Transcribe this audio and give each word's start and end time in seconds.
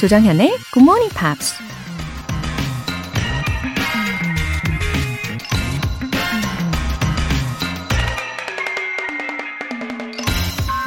조정현의 0.00 0.56
Good 0.72 0.80
Morning 0.80 1.14
Pops. 1.14 1.58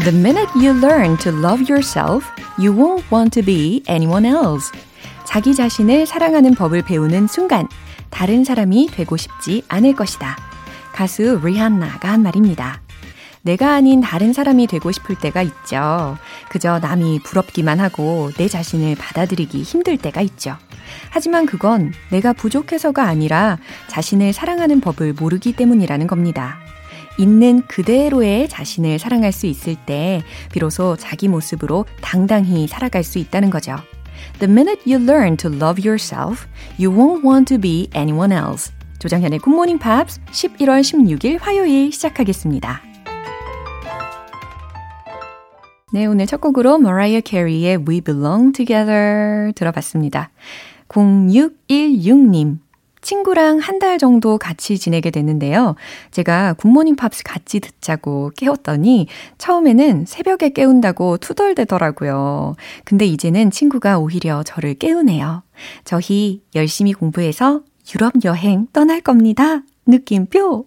The 0.03 0.17
minute 0.17 0.49
you 0.55 0.73
learn 0.73 1.15
to 1.20 1.31
love 1.31 1.61
yourself, 1.70 2.25
you 2.57 2.73
won't 2.75 3.03
want 3.11 3.39
to 3.39 3.45
be 3.45 3.84
anyone 3.88 4.25
else. 4.25 4.71
자기 5.25 5.53
자신을 5.53 6.07
사랑하는 6.07 6.55
법을 6.55 6.81
배우는 6.81 7.27
순간, 7.27 7.67
다른 8.09 8.43
사람이 8.43 8.88
되고 8.88 9.16
싶지 9.16 9.61
않을 9.67 9.93
것이다. 9.93 10.38
가수 10.91 11.39
리한나가 11.43 12.13
한 12.13 12.23
말입니다. 12.23 12.81
내가 13.43 13.73
아닌 13.73 14.02
다른 14.02 14.34
사람이 14.34 14.67
되고 14.67 14.91
싶을 14.91 15.16
때가 15.17 15.41
있죠. 15.43 16.17
그저 16.53 16.77
남이 16.77 17.21
부럽기만 17.23 17.80
하고 17.80 18.30
내 18.38 18.48
자신을 18.48 18.93
받아들이기 18.93 19.63
힘들 19.63 19.98
때가 19.98 20.21
있죠. 20.21 20.55
하지만 21.09 21.48
그건 21.48 21.93
내가 22.12 22.31
부족해서가 22.31 23.07
아니라 23.07 23.57
자신을 23.88 24.34
사랑하는 24.34 24.79
법을 24.79 25.13
모르기 25.13 25.53
때문이라는 25.53 26.05
겁니다. 26.05 26.59
있는 27.17 27.63
그대로의 27.67 28.49
자신을 28.49 28.99
사랑할 28.99 29.31
수 29.31 29.48
있을 29.48 29.76
때 29.88 30.21
비로소 30.52 30.95
자기 30.95 31.27
모습으로 31.27 31.85
당당히 32.02 32.67
살아갈 32.67 33.04
수 33.04 33.17
있다는 33.17 33.49
거죠. 33.49 33.76
The 34.38 34.51
minute 34.51 34.84
you 34.85 35.04
learn 35.04 35.38
to 35.38 35.51
love 35.51 35.81
yourself, 35.84 36.45
you 36.79 36.95
won't 36.95 37.26
want 37.26 37.45
to 37.45 37.59
be 37.59 37.90
anyone 37.95 38.31
else. 38.31 38.71
조정현의 38.99 39.40
굿모닝 39.40 39.79
팝스 39.79 40.21
11월 40.31 40.81
16일 40.81 41.40
화요일 41.41 41.91
시작하겠습니다. 41.91 42.93
네, 45.94 46.08
오늘 46.08 46.26
첫 46.26 46.41
곡으로 46.41 46.80
머라이어 46.80 47.22
캐리의 47.22 47.86
We 47.88 48.02
Belong 48.02 48.52
Together 48.52 49.54
들어봤습니다. 49.54 50.32
0616님. 50.88 52.58
친구랑 53.02 53.60
한 53.60 53.77
달 53.77 53.99
정도 53.99 54.40
같이 54.40 54.80
지내게 54.80 55.12
됐는데요. 55.12 55.76
제가 56.10 56.54
굿모닝 56.54 56.96
팝스 56.96 57.21
같이 57.24 57.60
듣자고 57.60 58.32
깨웠더니 58.36 59.05
처음에는 59.38 60.05
새벽에 60.08 60.49
깨운다고 60.49 61.18
투덜대더라고요. 61.18 62.55
근데 62.86 63.05
이제는 63.05 63.52
친구가 63.52 63.99
오히려 63.99 64.41
저를 64.41 64.74
깨우네요. 64.74 65.44
저희 65.84 66.41
열심히 66.56 66.94
공부해서 66.94 67.62
유럽 67.94 68.14
여행 68.25 68.66
떠날 68.74 69.00
겁니다. 69.02 69.62
느낌표. 69.86 70.66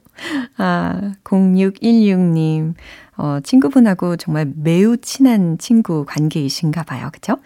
아, 0.56 1.14
0616님. 1.24 2.74
어, 3.16 3.38
친구분하고 3.42 4.16
정말 4.16 4.52
매우 4.56 4.96
친한 4.96 5.58
친구 5.58 6.04
관계이신가 6.06 6.82
봐요. 6.84 7.10
그쵸? 7.12 7.36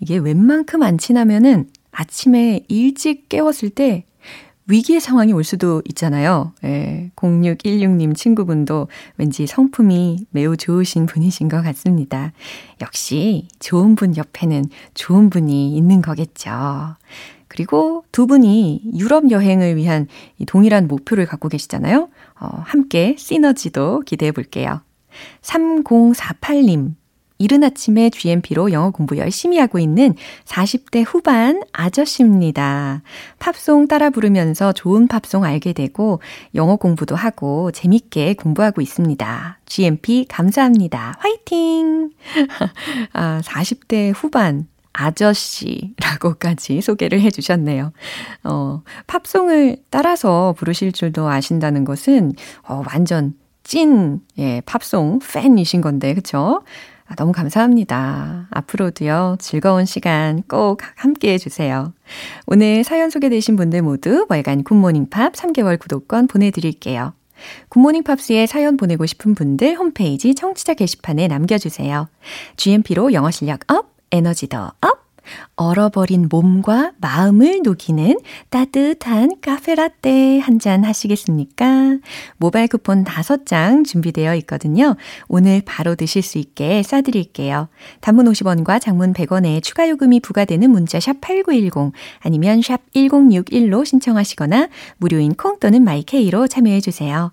이게 0.00 0.18
웬만큼 0.18 0.82
안 0.82 0.98
친하면은 0.98 1.68
아침에 1.92 2.64
일찍 2.68 3.28
깨웠을 3.28 3.70
때 3.70 4.04
위기의 4.66 5.00
상황이 5.00 5.32
올 5.32 5.44
수도 5.44 5.82
있잖아요. 5.88 6.52
예, 6.64 7.10
0616님 7.16 8.14
친구분도 8.14 8.88
왠지 9.16 9.46
성품이 9.46 10.26
매우 10.30 10.56
좋으신 10.56 11.06
분이신 11.06 11.48
것 11.48 11.62
같습니다. 11.62 12.32
역시 12.80 13.48
좋은 13.58 13.96
분 13.96 14.16
옆에는 14.16 14.64
좋은 14.94 15.30
분이 15.30 15.76
있는 15.76 16.00
거겠죠. 16.00 16.96
그리고 17.48 18.04
두 18.12 18.26
분이 18.26 18.92
유럽 18.96 19.30
여행을 19.30 19.76
위한 19.76 20.06
동일한 20.46 20.88
목표를 20.88 21.26
갖고 21.26 21.48
계시잖아요. 21.48 22.08
어, 22.40 22.46
함께 22.64 23.14
시너지도 23.18 24.00
기대해 24.06 24.32
볼게요. 24.32 24.80
3048님. 25.42 26.94
이른 27.42 27.64
아침에 27.64 28.08
GMP로 28.10 28.70
영어 28.70 28.90
공부 28.90 29.16
열심히 29.16 29.58
하고 29.58 29.80
있는 29.80 30.14
40대 30.44 31.02
후반 31.04 31.60
아저씨입니다. 31.72 33.02
팝송 33.40 33.88
따라 33.88 34.10
부르면서 34.10 34.72
좋은 34.72 35.08
팝송 35.08 35.42
알게 35.42 35.72
되고 35.72 36.20
영어 36.54 36.76
공부도 36.76 37.16
하고 37.16 37.72
재밌게 37.72 38.34
공부하고 38.34 38.80
있습니다. 38.80 39.58
GMP 39.66 40.26
감사합니다. 40.28 41.16
화이팅! 41.18 42.10
아, 43.12 43.40
40대 43.42 44.12
후반 44.14 44.68
아저씨라고까지 44.92 46.80
소개를 46.82 47.20
해 47.20 47.30
주셨네요. 47.30 47.92
어, 48.44 48.82
팝송을 49.08 49.78
따라서 49.90 50.54
부르실 50.56 50.92
줄도 50.92 51.28
아신다는 51.28 51.84
것은 51.84 52.34
어, 52.68 52.82
완전 52.86 53.34
찐, 53.64 54.20
예, 54.38 54.60
팝송 54.66 55.20
팬이신 55.20 55.80
건데, 55.80 56.14
그쵸? 56.14 56.62
아, 57.06 57.14
너무 57.14 57.32
감사합니다. 57.32 58.48
앞으로도요, 58.50 59.36
즐거운 59.38 59.84
시간 59.84 60.42
꼭 60.48 60.80
함께 60.96 61.32
해주세요. 61.34 61.92
오늘 62.46 62.84
사연 62.84 63.10
소개되신 63.10 63.56
분들 63.56 63.82
모두 63.82 64.26
월간 64.28 64.64
굿모닝 64.64 65.10
팝스 65.10 65.34
3개월 65.34 65.78
구독권 65.78 66.26
보내드릴게요. 66.26 67.12
굿모닝 67.68 68.04
팝스에 68.04 68.46
사연 68.46 68.76
보내고 68.76 69.04
싶은 69.06 69.34
분들 69.34 69.74
홈페이지 69.74 70.34
청취자 70.34 70.74
게시판에 70.74 71.28
남겨주세요. 71.28 72.08
GMP로 72.56 73.12
영어 73.12 73.30
실력 73.30 73.60
up, 73.70 73.94
에너지도 74.10 74.72
up! 74.80 75.11
얼어버린 75.56 76.28
몸과 76.30 76.92
마음을 77.00 77.60
녹이는 77.62 78.18
따뜻한 78.50 79.40
카페라떼 79.42 80.38
한 80.38 80.58
잔 80.62 80.84
하시겠습니까? 80.84 81.98
모바일 82.36 82.68
쿠폰 82.68 83.04
5장 83.04 83.84
준비되어 83.84 84.36
있거든요. 84.36 84.94
오늘 85.26 85.60
바로 85.64 85.96
드실 85.96 86.22
수 86.22 86.38
있게 86.38 86.84
싸드릴게요. 86.84 87.68
단문 88.00 88.26
50원과 88.26 88.80
장문 88.80 89.12
100원에 89.12 89.60
추가 89.62 89.88
요금이 89.88 90.20
부과되는 90.20 90.70
문자 90.70 91.00
샵 91.00 91.20
8910 91.20 91.92
아니면 92.20 92.62
샵 92.62 92.80
1061로 92.94 93.84
신청하시거나 93.84 94.68
무료인 94.98 95.34
콩 95.34 95.58
또는 95.58 95.82
마이케이로 95.82 96.46
참여해 96.46 96.80
주세요. 96.80 97.32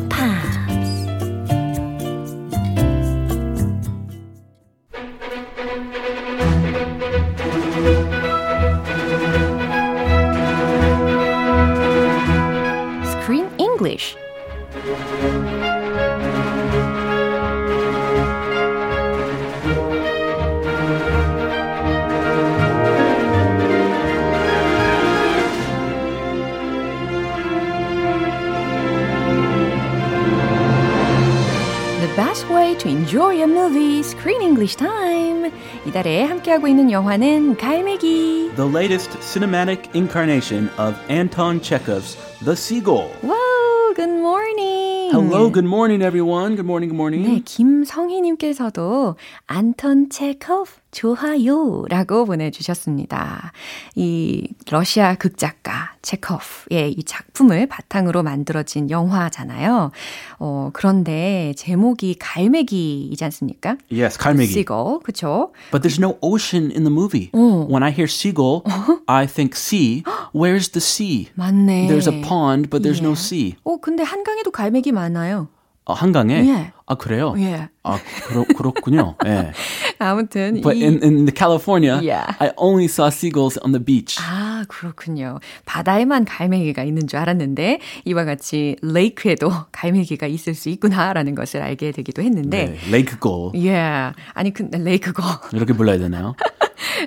이달에 35.91 36.23
함께하고 36.23 36.69
있는 36.69 36.89
영화는 36.89 37.57
갈매기. 37.57 38.51
The 38.55 38.65
latest 38.65 39.19
cinematic 39.19 39.89
incarnation 39.93 40.69
of 40.79 40.95
Anton 41.09 41.59
Chekhov's 41.61 42.15
The 42.45 42.55
Seagull. 42.55 43.11
Wow, 43.21 43.93
good 43.93 44.09
morning. 44.09 45.11
Hello, 45.11 45.51
good 45.51 45.65
morning, 45.65 46.01
everyone. 46.01 46.55
Good 46.55 46.65
morning, 46.65 46.91
good 46.91 46.95
morning. 46.95 47.27
네, 47.27 47.41
김성희님께서도 47.43 49.17
안톤 49.47 50.09
체코프 50.09 50.79
좋아요 50.91 51.85
라고 51.89 52.25
보내주셨습니다. 52.25 53.53
이 53.95 54.47
러시아 54.69 55.15
극작가 55.15 55.93
체코프의 56.01 56.93
이 56.93 57.03
작품을 57.03 57.67
바탕으로 57.67 58.23
만들어진 58.23 58.89
영화잖아요. 58.89 59.91
어, 60.39 60.69
그런데 60.73 61.53
제목이 61.57 62.15
갈매기이지 62.19 63.23
않습니까? 63.25 63.77
Yes, 63.91 64.17
갈매기. 64.17 64.51
Seagull, 64.51 64.99
그쵸? 65.03 65.53
But 65.71 65.87
there's 65.87 65.99
no 65.99 66.17
ocean 66.21 66.71
in 66.71 66.83
the 66.83 66.91
movie. 66.91 67.31
When 67.33 67.83
I 67.83 67.91
hear 67.91 68.07
seagull, 68.07 68.63
I 69.07 69.25
think 69.27 69.55
sea. 69.55 70.03
Where's 70.33 70.71
the 70.71 70.81
sea? 70.81 71.29
맞네. 71.35 71.87
There's 71.87 72.07
a 72.07 72.21
pond, 72.21 72.69
but 72.69 72.83
there's 72.83 73.01
no 73.01 73.11
예. 73.11 73.15
sea. 73.15 73.55
어, 73.63 73.77
근데 73.77 74.03
한강에도 74.03 74.51
갈매기 74.51 74.91
많아요. 74.91 75.47
어, 75.85 75.93
한강에? 75.93 76.45
예. 76.47 76.73
아, 76.91 76.95
그래요? 76.95 77.33
예. 77.37 77.69
아, 77.83 77.97
그렇, 78.27 78.43
그렇군요. 78.57 79.15
예. 79.25 79.53
아무튼 79.97 80.61
But 80.61 80.77
이 80.77 80.83
in, 80.83 80.99
in 81.01 81.31
California, 81.33 82.01
Yeah. 82.01 82.35
I 82.39 82.51
only 82.57 82.85
saw 82.85 83.07
seagulls 83.07 83.57
on 83.63 83.71
the 83.71 83.83
beach. 83.83 84.17
아, 84.19 84.51
아, 84.61 84.65
그렇군요. 84.67 85.39
바다에만 85.65 86.25
갈매기가 86.25 86.83
있는 86.83 87.07
줄 87.07 87.19
알았는데 87.19 87.79
이와 88.05 88.25
같이 88.25 88.75
레이크에도 88.81 89.49
갈매기가 89.71 90.27
있을 90.27 90.53
수 90.53 90.69
있구나라는 90.69 91.35
것을 91.35 91.61
알게 91.61 91.91
되기도 91.91 92.21
했는데. 92.21 92.67
네, 92.67 92.91
레이크고. 92.91 93.53
예. 93.55 93.71
Yeah. 93.71 94.17
아니 94.33 94.53
근데 94.53 94.77
레이크고. 94.77 95.23
이렇게 95.53 95.73
불러야 95.73 95.97
되나요? 95.97 96.35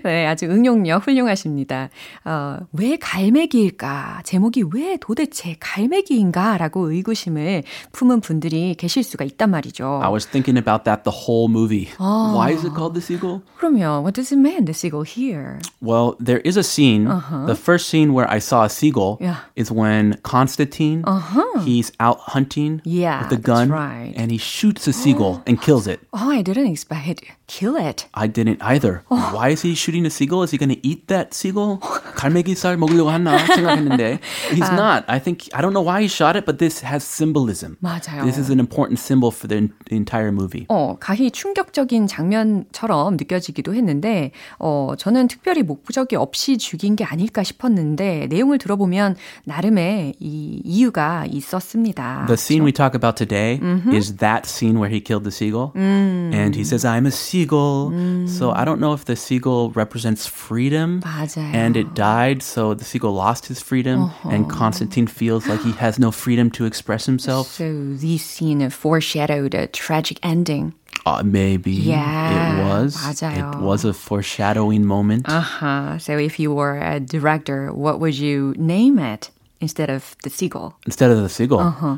네, 0.05 0.27
아주 0.27 0.47
응용력 0.47 1.07
훌륭하십니다. 1.07 1.91
어, 2.25 2.59
왜 2.73 2.97
갈매기일까? 2.97 4.23
제목이 4.25 4.65
왜 4.73 4.97
도대체 5.01 5.57
갈매기인가? 5.61 6.59
라고 6.59 6.91
의구심을 6.91 7.63
품은 7.93 8.21
분들이 8.21 8.75
계실 8.75 9.03
수가 9.03 9.25
있단 9.25 9.51
말이죠. 9.51 9.74
I 9.74 10.10
was 10.10 10.26
thinking 10.26 10.58
about 10.58 10.86
that 10.86 11.04
the 11.04 11.12
whole 11.12 11.48
movie. 11.48 11.90
어. 12.00 12.36
Why 12.36 12.52
is 12.52 12.64
it 12.64 12.74
called 12.74 12.94
the 12.94 13.02
seagull? 13.02 13.42
그러면 13.60 14.04
what 14.04 14.14
does 14.14 14.32
it 14.32 14.38
mean, 14.38 14.66
the 14.66 14.74
seagull 14.74 15.04
here? 15.04 15.60
Well, 15.82 16.16
there 16.20 16.40
is 16.40 16.56
a 16.58 16.64
scene. 16.64 17.08
Uh-huh. 17.08 17.46
The 17.46 17.56
first 17.56 17.90
scene 17.90 18.14
where 18.14 18.30
I 18.30 18.40
saw 18.40 18.64
a 18.66 18.70
seagull 18.70 19.18
Yeah. 19.22 19.38
is 19.56 19.72
when 19.72 20.20
Constantine 20.24 21.04
Uh-huh. 21.06 21.60
he's 21.62 21.92
out 22.00 22.20
hunting 22.36 22.82
Yeah, 22.86 23.24
with 23.24 23.32
a 23.34 23.36
that's 23.36 23.46
gun 23.46 23.70
right. 23.70 24.14
and 24.16 24.32
he 24.32 24.38
shoots 24.38 24.88
a 24.88 24.94
seagull 24.94 25.42
and 25.48 25.62
kills 25.62 25.88
it. 25.88 26.00
Oh, 26.14 26.30
I 26.30 26.42
didn't 26.42 26.68
expect 26.68 27.08
it. 27.08 27.22
Kill 27.48 27.76
it. 27.78 28.06
I 28.14 28.28
didn't 28.28 28.62
either. 28.62 29.02
Oh. 29.10 29.32
Why 29.34 29.50
is 29.50 29.64
he 29.64 29.74
shooting 29.74 30.06
a 30.06 30.10
seagull? 30.12 30.44
Is 30.44 30.52
he 30.52 30.58
going 30.60 30.70
to 30.70 30.78
eat 30.88 31.08
that 31.08 31.34
seagull? 31.34 31.80
갈매기살 32.16 32.78
먹으려고 32.78 33.10
하나 33.10 33.38
생각했는데 33.48 34.20
he's 34.52 34.70
Uh. 34.70 34.76
not. 34.76 35.04
I 35.08 35.18
think 35.20 35.50
I 35.54 35.62
don't 35.62 35.74
know 35.74 35.82
why 35.82 36.02
he 36.02 36.08
shot 36.08 36.38
it, 36.38 36.46
but 36.46 36.60
this 36.60 36.86
has 36.86 37.04
symbolism. 37.04 37.78
맞아요. 37.82 38.24
This 38.24 38.38
is 38.38 38.52
an 38.52 38.60
important 38.60 39.00
symbol 39.00 39.32
for 39.32 39.48
the, 39.48 39.70
the 39.90 39.96
entire 39.98 40.32
movie. 40.32 40.68
어, 40.70 40.98
가히 41.00 41.32
충격적인 41.32 42.06
장면처럼 42.06 43.18
느껴지기도 43.18 43.74
했는데, 43.74 44.32
어, 44.60 44.94
저는 44.98 45.28
특별히 45.28 45.64
목적이 45.64 46.18
없이 46.18 46.58
죽인 46.60 46.96
게 46.96 47.04
아닐까 47.04 47.42
싶었는데, 47.42 48.28
내용을 48.30 48.60
들어보면 48.60 49.16
나름의 49.46 50.14
이 50.20 50.62
이유가 50.64 51.26
있었습니다. 51.28 52.26
The 52.28 52.38
scene 52.38 52.64
we 52.64 52.72
talk 52.72 52.94
about 52.94 53.16
today 53.18 53.58
Mm-hmm. 53.60 53.96
is 53.96 54.18
that 54.18 54.46
scene 54.48 54.78
where 54.78 54.90
he 54.94 55.02
killed 55.02 55.24
the 55.24 55.32
seagull. 55.32 55.72
Mm. 55.76 56.34
And 56.34 56.56
he 56.56 56.64
says, 56.64 56.86
I'm 56.86 57.08
a 57.08 57.12
seagull. 57.12 57.33
So 57.34 58.52
I 58.52 58.64
don't 58.66 58.80
know 58.80 58.94
if 58.94 59.06
the 59.06 59.16
seagull 59.16 59.72
represents 59.72 60.26
freedom. 60.28 61.02
맞아요. 61.02 61.54
And 61.54 61.76
it 61.78 61.94
died, 61.94 62.42
so 62.44 62.74
the 62.74 62.84
seagull 62.86 63.14
lost 63.14 63.48
his 63.48 63.62
freedom. 63.62 64.12
And 64.26 64.50
Constantine 64.50 65.08
feels 65.08 65.48
like 65.48 65.62
he 65.62 65.72
has 65.74 65.98
no 66.00 66.12
freedom 66.12 66.50
to 66.52 66.66
express 66.66 67.06
himself. 67.06 67.48
So 67.48 67.72
this 67.96 68.24
scene 68.24 68.68
foreshadowed 68.70 69.54
a 69.54 69.68
tragic 69.68 70.20
ending. 70.24 70.74
Uh, 71.06 71.24
maybe 71.24 71.72
Yeah, 71.72 72.60
it 72.60 72.64
was. 72.68 72.96
맞아요. 72.98 73.54
It 73.56 73.60
was 73.64 73.86
a 73.86 73.94
foreshadowing 73.94 74.86
moment. 74.86 75.26
Uh-huh. 75.30 75.98
So 75.98 76.18
if 76.18 76.40
you 76.40 76.54
were 76.54 76.78
a 76.78 77.00
director, 77.00 77.72
what 77.74 78.00
would 78.00 78.18
you 78.18 78.54
name 78.58 79.00
it 79.00 79.32
instead 79.62 79.90
of 79.90 80.16
the 80.24 80.30
seagull? 80.30 80.76
Instead 80.86 81.10
of 81.12 81.22
the 81.22 81.30
seagull, 81.30 81.62
Uh-huh. 81.62 81.98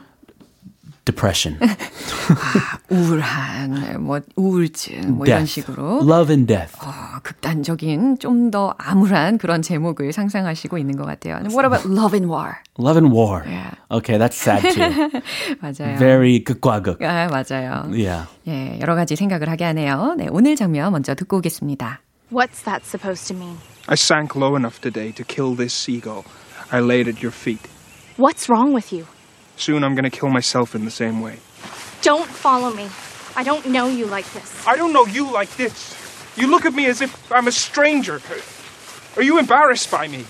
Depression, 1.07 1.57
우울한, 2.91 4.03
뭐 4.03 4.21
우울증, 4.37 5.17
뭐 5.17 5.27
이런 5.27 5.45
death, 5.45 5.53
식으로. 5.53 6.01
love 6.03 6.31
and 6.35 6.47
death. 6.47 6.75
어, 6.85 6.91
극단적인 7.23 8.19
좀 8.19 8.51
더 8.51 8.75
암울한 8.79 9.39
그런 9.39 9.63
제목을 9.63 10.13
상상하시고 10.13 10.79
있는 10.79 10.97
것 10.97 11.05
같아요. 11.05 11.37
What 11.51 11.65
about 11.67 11.89
Love 11.89 12.15
and 12.17 12.31
War? 12.31 12.57
Love 12.79 12.97
and 12.99 13.13
war. 13.13 13.43
Yeah. 13.47 13.75
Okay, 13.91 14.19
that's 14.19 14.37
sad 14.37 14.63
too. 14.75 15.21
맞아요. 15.61 15.99
Very 15.99 16.45
극과 16.45 16.83
극. 16.83 17.03
아, 17.03 17.27
맞아요. 17.29 17.87
Yeah. 17.91 18.27
예, 18.47 18.79
여러 18.81 18.95
가지 18.95 19.17
생각을 19.17 19.49
하게 19.49 19.65
하네요. 19.65 20.15
네, 20.17 20.29
오늘 20.31 20.55
장면 20.55 20.93
먼저 20.93 21.15
듣고 21.15 21.39
오겠습니다. 21.39 22.01
What's 22.33 22.63
that 22.65 22.85
supposed 22.87 23.27
to 23.29 23.35
mean? 23.37 23.57
I 23.89 23.95
sank 23.95 24.37
low 24.37 24.57
enough 24.57 24.81
today 24.81 25.13
to 25.13 25.25
kill 25.25 25.57
this 25.57 25.73
seagull. 25.75 26.25
I 26.71 26.81
laid 26.81 27.09
at 27.09 27.23
your 27.23 27.33
feet. 27.33 27.63
What's 28.19 28.49
wrong 28.49 28.73
with 28.75 28.93
you? 28.95 29.07
Soon 29.58 29.84
I'm 29.84 29.94
going 29.96 30.10
to 30.10 30.10
kill 30.10 30.30
myself 30.30 30.74
in 30.76 30.86
the 30.86 30.92
same 30.92 31.22
way. 31.22 31.38
Don't 32.02 32.28
follow 32.28 32.74
me. 32.74 32.88
I 33.36 33.44
don't 33.44 33.66
know 33.68 33.88
you 33.88 34.06
like 34.08 34.26
this. 34.34 34.66
I 34.68 34.76
don't 34.76 34.92
know 34.94 35.06
you 35.06 35.32
like 35.32 35.56
this. 35.58 35.96
You 36.36 36.48
look 36.50 36.66
at 36.66 36.74
me 36.74 36.86
as 36.88 37.02
if 37.02 37.12
I'm 37.32 37.48
a 37.48 37.52
stranger. 37.52 38.20
Are 39.16 39.22
you 39.24 39.38
embarrassed 39.40 39.92
by 39.92 40.08
me? 40.08 40.26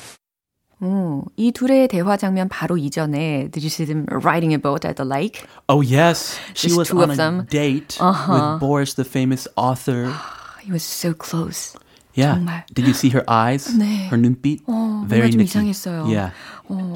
오, 0.83 1.23
이 1.37 1.51
둘의 1.51 1.87
대화 1.87 2.17
장면 2.17 2.49
바로 2.49 2.75
이전에 2.75 3.51
Did 3.51 3.61
you 3.63 3.69
see 3.69 3.85
them 3.85 4.05
riding 4.09 4.51
a 4.51 4.57
boat 4.57 4.83
at 4.83 4.95
the 4.95 5.05
lake? 5.05 5.45
Oh 5.69 5.81
yes, 5.81 6.39
she 6.55 6.69
Just 6.69 6.77
was 6.77 6.87
two 6.89 6.97
on 7.03 7.11
of 7.11 7.11
a 7.11 7.15
them. 7.17 7.45
date 7.51 7.97
Uh-huh. 8.01 8.33
with 8.33 8.59
Boris, 8.59 8.95
the 8.95 9.05
famous 9.05 9.47
author. 9.55 10.11
He 10.59 10.71
was 10.71 10.81
so 10.81 11.13
close. 11.13 11.75
Yeah. 12.16 12.34
정말. 12.40 12.64
Did 12.74 12.86
you 12.88 12.94
see 12.94 13.10
her 13.12 13.24
eyes? 13.28 13.68
네. 13.76 14.08
Her 14.08 14.16
눈빛? 14.16 14.62
어, 14.66 15.04
Very 15.08 15.28
뭔가 15.28 15.30
좀. 15.30 15.40
이상했어요. 15.42 16.04
Yeah. 16.08 16.32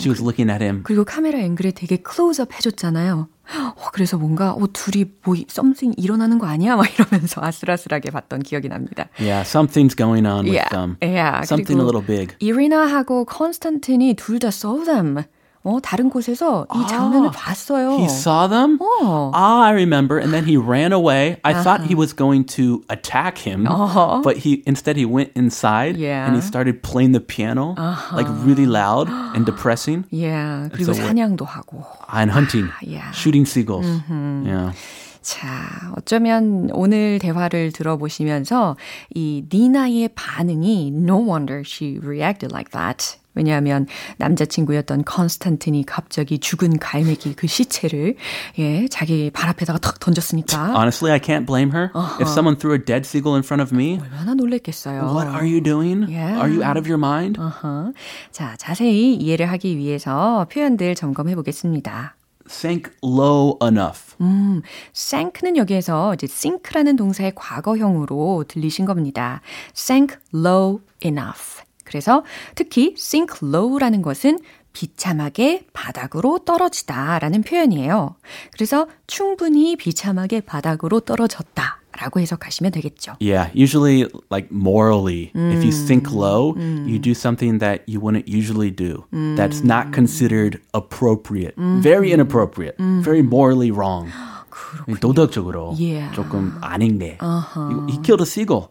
She 0.01 0.09
was 0.11 0.21
looking 0.23 0.51
at 0.51 0.63
him. 0.65 0.83
그리고 0.83 1.05
카메라 1.05 1.39
앵글에 1.39 1.73
되게 1.73 1.97
클로즈업 1.99 2.55
해줬잖아요. 2.55 3.29
어, 3.51 3.91
그래서 3.93 4.17
뭔가 4.17 4.53
어, 4.53 4.67
둘이 4.73 5.05
뭐 5.25 5.35
something 5.49 5.95
일어나는 6.01 6.39
거 6.39 6.47
아니야? 6.47 6.77
막 6.77 6.87
이러면서 6.89 7.41
아슬아슬하게 7.43 8.11
봤던 8.11 8.41
기억이 8.43 8.69
납니다. 8.69 9.09
Yeah, 9.19 9.43
something's 9.45 9.95
going 9.97 10.27
on 10.27 10.47
with 10.47 10.55
Yeah, 10.57 10.69
them. 10.71 10.97
yeah. 11.03 11.43
Something 11.45 11.79
a 11.81 11.85
little 11.85 12.01
big. 12.05 12.35
이리나하고 12.39 13.25
컨스탄틴이 13.27 14.15
둘 14.15 14.39
다 14.39 14.49
saw 14.49 14.85
them. 14.85 15.25
어, 15.68 15.80
다른 15.82 16.12
곳에서 16.12 16.68
이 16.76 16.88
장면을 16.88 17.32
봤어요. 17.32 17.98
He 17.98 18.06
saw 18.06 18.48
them? 18.48 18.78
어. 18.80 19.32
Ah, 19.34 19.64
I 19.66 19.72
remember. 19.74 20.20
And 20.22 20.32
then 20.32 20.46
he 20.46 20.58
ran 20.58 20.94
away. 20.94 21.38
I 21.44 21.54
thought 21.64 21.82
he 21.90 21.96
was 21.96 22.14
going 22.14 22.46
to 22.54 22.84
attack 22.88 23.40
him, 23.40 23.66
Uh-huh. 23.66 24.22
but 24.22 24.38
he 24.46 24.62
instead 24.68 24.96
he 24.96 25.06
went 25.10 25.32
inside 25.34 25.98
Yeah. 25.98 26.28
and 26.30 26.36
he 26.38 26.42
started 26.46 26.84
playing 26.84 27.14
the 27.14 27.20
piano 27.20 27.74
like 28.14 28.30
really 28.46 28.68
loud 28.70 29.10
and 29.34 29.44
depressing 29.50 30.06
Yeah, 30.14 30.70
그리고 30.70 30.94
So 30.94 30.94
what- 30.94 31.02
사냥도 31.10 31.48
하고. 31.50 31.82
and 32.14 32.30
hunting, 32.30 32.70
yeah. 32.86 33.10
shooting 33.10 33.50
seagulls. 33.50 33.90
Yeah. 34.46 34.70
자, 35.26 35.50
어쩌면 35.98 36.70
오늘 36.74 37.18
대화를 37.18 37.72
들어보시면서 37.72 38.78
이 39.16 39.44
니나의 39.52 40.10
반응이 40.14 40.92
no 40.94 41.18
wonder 41.18 41.64
she 41.66 41.98
reacted 41.98 42.52
like 42.54 42.70
that. 42.70 43.18
왜냐하면 43.35 43.87
남자친구였던 44.19 45.05
컨스탄틴이 45.05 45.85
갑자기 45.87 46.39
죽은 46.39 46.79
갈매기 46.79 47.35
그 47.35 47.47
시체를 47.47 48.17
예, 48.59 48.89
자기 48.89 49.31
발 49.31 49.49
앞에다가 49.51 49.79
탁 49.79 50.01
던졌으니까 50.01 50.75
Honestly, 50.75 51.13
I 51.13 51.21
can't 51.21 51.47
blame 51.47 51.71
her. 51.73 51.91
If 52.21 52.29
someone 52.31 52.57
threw 52.59 52.75
a 52.75 52.85
dead 52.85 53.07
seagull 53.07 53.37
in 53.37 53.43
front 53.43 53.63
of 53.63 53.75
me, 53.75 53.99
얼마나 54.01 54.35
놀랬겠어요. 54.35 55.13
what 55.15 55.29
are 55.29 55.47
you 55.47 55.61
doing? 55.63 56.11
Yeah. 56.11 56.39
Are 56.41 56.49
you 56.51 56.65
out 56.65 56.79
of 56.79 56.89
your 56.91 56.99
mind? 56.99 57.41
어허. 57.41 57.93
자, 58.33 58.57
자세히 58.59 59.15
이해를 59.15 59.47
하기 59.51 59.77
위해서 59.79 60.47
표현들 60.53 60.95
점검해 60.95 61.35
보겠습니다. 61.37 62.17
Sank 62.49 62.91
low 63.05 63.57
enough. 63.63 64.17
음, 64.21 64.63
sank는 64.93 65.57
여기에서 65.57 66.15
이제 66.15 66.27
sink라는 66.29 66.97
동사의 66.97 67.33
과거형으로 67.37 68.45
들리신 68.49 68.87
겁니다. 68.87 69.41
sank 69.77 70.17
low 70.35 70.81
enough. 71.05 71.63
그래서 71.91 72.23
특히 72.55 72.95
sink 72.97 73.41
low라는 73.43 74.01
것은 74.01 74.39
비참하게 74.73 75.67
바닥으로 75.73 76.39
떨어지다 76.39 77.19
라는 77.19 77.43
표현이에요. 77.43 78.15
그래서 78.53 78.87
충분히 79.09 79.75
비참하게 79.75 80.43
바닥으로 80.43 81.01
떨어졌다. 81.01 81.81
라고 82.01 82.21
해석하시면 82.21 82.71
되겠죠. 82.71 83.17
Yeah, 83.21 83.51
usually 83.53 84.07
like 84.31 84.49
morally, 84.51 85.33
if 85.35 85.63
you 85.65 85.73
sink 85.73 86.13
low, 86.13 86.55
you 86.57 87.01
do 87.01 87.11
something 87.11 87.59
that 87.59 87.83
you 87.87 88.01
wouldn't 88.01 88.29
usually 88.29 88.71
do. 88.71 89.05
That's 89.37 89.63
not 89.65 89.93
considered 89.93 90.61
appropriate. 90.73 91.55
Very 91.59 92.13
inappropriate. 92.13 92.77
Very 92.79 93.23
morally 93.23 93.73
wrong. 93.73 94.09
도덕적으로 95.01 95.75
Yeah. 95.79 96.15
조금 96.15 96.57
아닌데. 96.61 97.19
He 97.89 97.99
killed 98.03 98.21
a 98.21 98.27
seagull. 98.27 98.69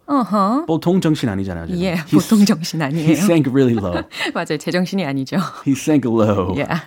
보통 0.68 1.02
정신 1.02 1.30
아니잖아요. 1.30 1.68
지금. 1.68 1.82
예, 1.82 1.94
He- 1.96 2.20
보통 2.20 2.46
정신 2.46 2.82
He 2.82 2.86
아니에요. 2.88 3.12
sank 3.18 3.52
really 3.52 3.76
low. 3.76 4.04
맞아요. 4.34 4.58
제 4.60 4.72
정신이 4.72 5.06
아니죠. 5.06 5.38
He 5.66 5.74
sank 5.74 6.06
low. 6.10 6.54
Yeah. 6.56 6.86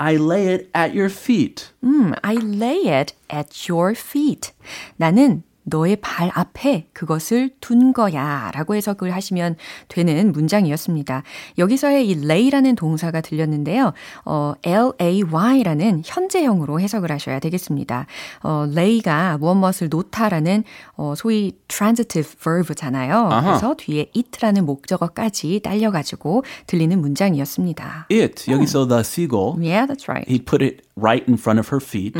I 0.00 0.14
lay 0.16 0.46
it 0.46 0.68
at 0.76 0.94
your 0.96 1.10
feet. 1.10 1.70
음, 1.82 2.12
I 2.22 2.36
lay 2.36 2.86
it 2.88 3.14
at 3.32 3.50
your 3.70 3.94
feet. 3.98 4.52
나는 4.96 5.42
너의 5.68 5.96
발 6.00 6.30
앞에 6.34 6.86
그것을 6.92 7.50
둔 7.60 7.92
거야 7.92 8.50
라고 8.54 8.74
해석을 8.74 9.14
하시면 9.14 9.56
되는 9.88 10.32
문장이었습니다. 10.32 11.22
여기서의 11.58 12.08
이 12.08 12.14
lay라는 12.26 12.74
동사가 12.76 13.20
들렸는데요. 13.20 13.92
어, 14.24 14.54
lay라는 14.64 16.02
현재형으로 16.04 16.80
해석을 16.80 17.10
하셔야 17.12 17.38
되겠습니다. 17.40 18.06
어, 18.42 18.66
lay가 18.72 19.38
무엇 19.38 19.54
무엇을 19.54 19.88
놓다라는 19.88 20.64
어, 20.96 21.14
소위 21.16 21.52
transitive 21.68 22.34
verb잖아요. 22.40 23.28
아하. 23.30 23.42
그래서 23.42 23.74
뒤에 23.76 24.10
it라는 24.16 24.66
목적어까지 24.66 25.60
딸려가지고 25.62 26.44
들리는 26.66 27.00
문장이었습니다. 27.00 28.06
It, 28.10 28.50
여기서 28.50 28.88
the 28.88 29.00
seagull, 29.00 29.54
Yeah, 29.58 29.86
that's 29.86 30.08
right. 30.08 30.28
he 30.30 30.38
put 30.38 30.64
it 30.64 30.82
right 30.96 31.24
in 31.28 31.36
front 31.36 31.58
of 31.58 31.68
her 31.68 31.80
feet. 31.80 32.16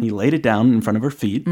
He 0.00 0.10
laid 0.10 0.34
it 0.34 0.42
down 0.42 0.72
in 0.72 0.80
front 0.80 0.96
of 0.96 1.02
her 1.02 1.12
feet. 1.14 1.44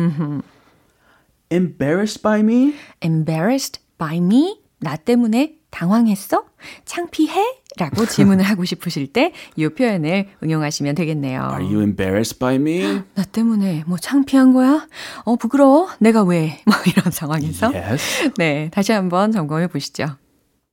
Embarrassed 1.52 2.23
by 2.23 2.40
me? 2.40 2.75
embarrassed 3.02 3.80
by 3.99 4.19
me? 4.19 4.61
나 4.78 4.97
때문에 4.97 5.57
당황했어? 5.71 6.45
창피해? 6.85 7.45
라고 7.76 8.04
질문을 8.07 8.45
하고 8.45 8.64
싶으실 8.64 9.09
때 9.12 9.33
이 9.57 9.69
표현을 9.69 10.28
응용하시면 10.42 10.95
되겠네요. 10.95 11.40
Are 11.50 11.64
you 11.64 11.80
embarrassed 11.80 12.38
by 12.38 12.54
me? 12.54 13.02
나 13.14 13.25
때문에 13.25 13.85
뭐 13.87 13.99
창피한 13.99 14.52
거야? 14.52 14.87
어, 15.25 15.37
부끄러워? 15.37 15.88
내가 15.99 16.23
왜? 16.23 16.61
뭐 16.66 16.75
이런 16.87 17.11
상황에서. 17.11 17.73
Yes. 17.75 18.30
네, 18.37 18.71
다시 18.73 18.92
한번 18.92 19.33
점검해 19.33 19.66
보시죠. 19.69 20.16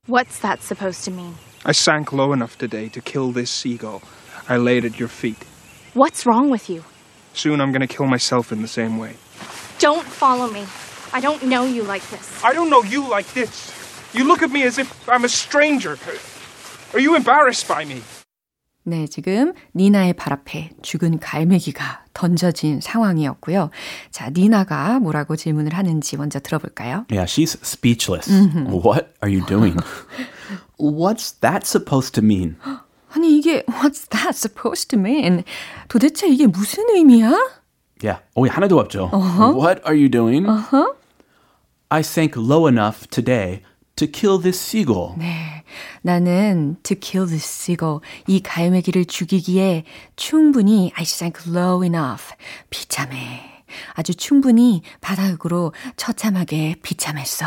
What's 0.07 0.39
that 0.41 0.61
supposed 0.63 1.03
to 1.05 1.13
mean? 1.13 1.33
I 1.65 1.71
sank 1.71 2.13
low 2.13 2.33
enough 2.33 2.57
today 2.57 2.87
to 2.89 3.01
kill 3.01 3.33
this 3.33 3.49
seagull. 3.51 4.01
I 4.47 4.57
laid 4.57 4.85
at 4.85 4.99
your 5.01 5.09
feet. 5.09 5.39
What's 5.95 6.25
wrong 6.25 6.49
with 6.51 6.69
you? 6.71 6.83
Soon 7.33 7.59
I'm 7.61 7.71
gonna 7.71 7.87
kill 7.87 8.07
myself 8.07 8.51
in 8.53 8.61
the 8.61 8.67
same 8.69 8.97
way. 8.97 9.17
Don't 9.78 10.04
follow 10.04 10.50
me. 10.50 10.64
I 11.12 11.20
don't 11.20 11.42
know 11.44 11.64
you 11.64 11.82
like 11.84 12.04
this. 12.10 12.42
I 12.44 12.54
don't 12.54 12.70
know 12.70 12.82
you 12.82 13.08
like 13.08 13.32
this. 13.34 13.72
You 14.14 14.24
look 14.24 14.42
at 14.42 14.50
me 14.50 14.62
as 14.64 14.78
if 14.78 14.88
I'm 15.08 15.24
a 15.24 15.28
stranger. 15.28 15.98
Are 16.94 17.00
you 17.00 17.16
embarrassed 17.16 17.66
by 17.68 17.84
me? 17.84 18.02
네, 18.84 19.06
지금 19.06 19.52
니나의 19.76 20.14
발 20.14 20.32
앞에 20.32 20.70
죽은 20.82 21.20
갈매기가 21.20 22.06
던져진 22.14 22.80
상황이었고요. 22.80 23.70
자, 24.10 24.30
니나가 24.30 24.98
뭐라고 24.98 25.36
질문을 25.36 25.74
하는지 25.74 26.16
먼저 26.16 26.40
들어볼까요? 26.40 27.06
Yeah, 27.08 27.26
she's 27.26 27.56
speechless. 27.62 28.28
What 28.66 29.14
are 29.22 29.30
you 29.32 29.46
doing? 29.46 29.76
What's 30.78 31.38
that 31.40 31.64
supposed 31.64 32.14
to 32.14 32.24
mean? 32.24 32.56
아니, 33.14 33.38
이게 33.38 33.62
what's 33.68 34.08
that 34.10 34.34
supposed 34.36 34.88
to 34.88 34.98
mean? 34.98 35.44
도대체 35.88 36.26
이게 36.26 36.46
무슨 36.48 36.84
의미야? 36.90 37.30
Yeah. 38.01 38.21
Oh, 38.35 38.47
하나도 38.49 38.79
없죠. 38.79 39.09
What 39.11 39.81
are 39.85 39.95
you 39.95 40.09
doing? 40.09 40.45
I 41.89 42.01
sank 42.01 42.35
low 42.35 42.67
enough 42.67 43.07
today 43.09 43.61
to 43.95 44.07
kill 44.07 44.39
this 44.41 44.59
seagull. 44.59 45.15
네, 45.17 45.63
나는 46.01 46.77
to 46.83 46.95
kill 46.99 47.25
this 47.27 47.45
seagull, 47.45 48.01
이 48.27 48.41
갈매기를 48.41 49.05
죽이기에 49.05 49.85
충분히 50.15 50.91
I 50.95 51.03
sank 51.03 51.51
low 51.51 51.83
enough, 51.83 52.35
비참해. 52.69 53.63
아주 53.93 54.13
충분히 54.15 54.81
바닥으로 55.01 55.73
처참하게 55.95 56.75
비참했어. 56.81 57.45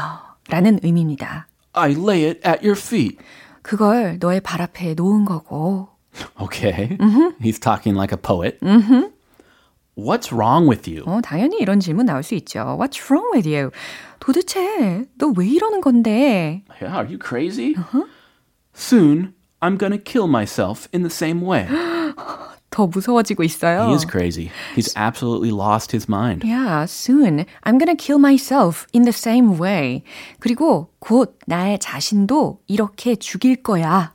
라는 0.49 0.81
의미입니다. 0.83 1.47
I 1.73 1.93
lay 1.93 2.25
it 2.25 2.41
at 2.45 2.67
your 2.67 2.79
feet. 2.79 3.19
그걸 3.63 4.19
너의 4.19 4.41
발 4.41 4.61
앞에 4.63 4.95
놓은 4.95 5.25
거고. 5.25 5.89
Okay. 6.41 6.99
He's 7.41 7.61
talking 7.61 7.95
like 7.97 8.13
a 8.13 8.21
poet. 8.21 8.59
What's 9.98 10.32
wrong 10.34 10.68
with 10.68 10.90
you? 10.90 11.04
어, 11.06 11.22
당연히 11.22 11.58
이런 11.60 11.80
질문 11.80 12.06
나올 12.06 12.22
수 12.24 12.36
있죠. 12.36 12.78
What's 12.78 13.00
wrong 13.10 13.32
with 13.34 13.48
you? 13.48 13.72
도대체 14.20 15.06
너 15.18 15.32
왜 15.38 15.48
이러는 15.48 15.80
건데? 15.82 16.64
Yeah, 16.82 16.96
are 16.98 17.06
you 17.08 17.18
crazy? 17.18 17.76
Soon, 18.74 19.34
I'm 19.62 19.78
gonna 19.78 19.98
kill 19.98 20.28
myself 20.28 20.88
in 20.94 21.02
the 21.04 21.10
same 21.10 21.42
way. 21.42 21.68
더 22.70 22.88
무서워지고 22.88 23.44
있어요. 23.44 23.88
He 23.88 23.94
is 23.96 24.06
crazy. 24.06 24.52
He's 24.76 24.92
absolutely 24.98 25.50
lost 25.50 25.96
his 25.96 26.10
mind. 26.10 26.44
Yeah, 26.44 26.84
soon 26.86 27.46
I'm 27.64 27.78
gonna 27.80 27.96
kill 27.96 28.20
myself 28.20 28.86
in 28.94 29.04
the 29.04 29.14
same 29.16 29.58
way. 29.58 30.04
그리고 30.42 30.90
곧 31.00 31.40
나의 31.48 31.80
자신도 31.80 32.60
이렇게 32.68 33.16
죽일 33.16 33.64
거야. 33.64 34.12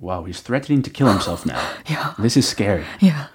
Wow, 0.00 0.24
he's 0.24 0.40
threatening 0.40 0.82
to 0.84 0.90
kill 0.90 1.08
himself 1.10 1.44
now. 1.44 1.60
This 2.18 2.38
is 2.38 2.48
scary. 2.48 2.84
Yeah. 3.02 3.28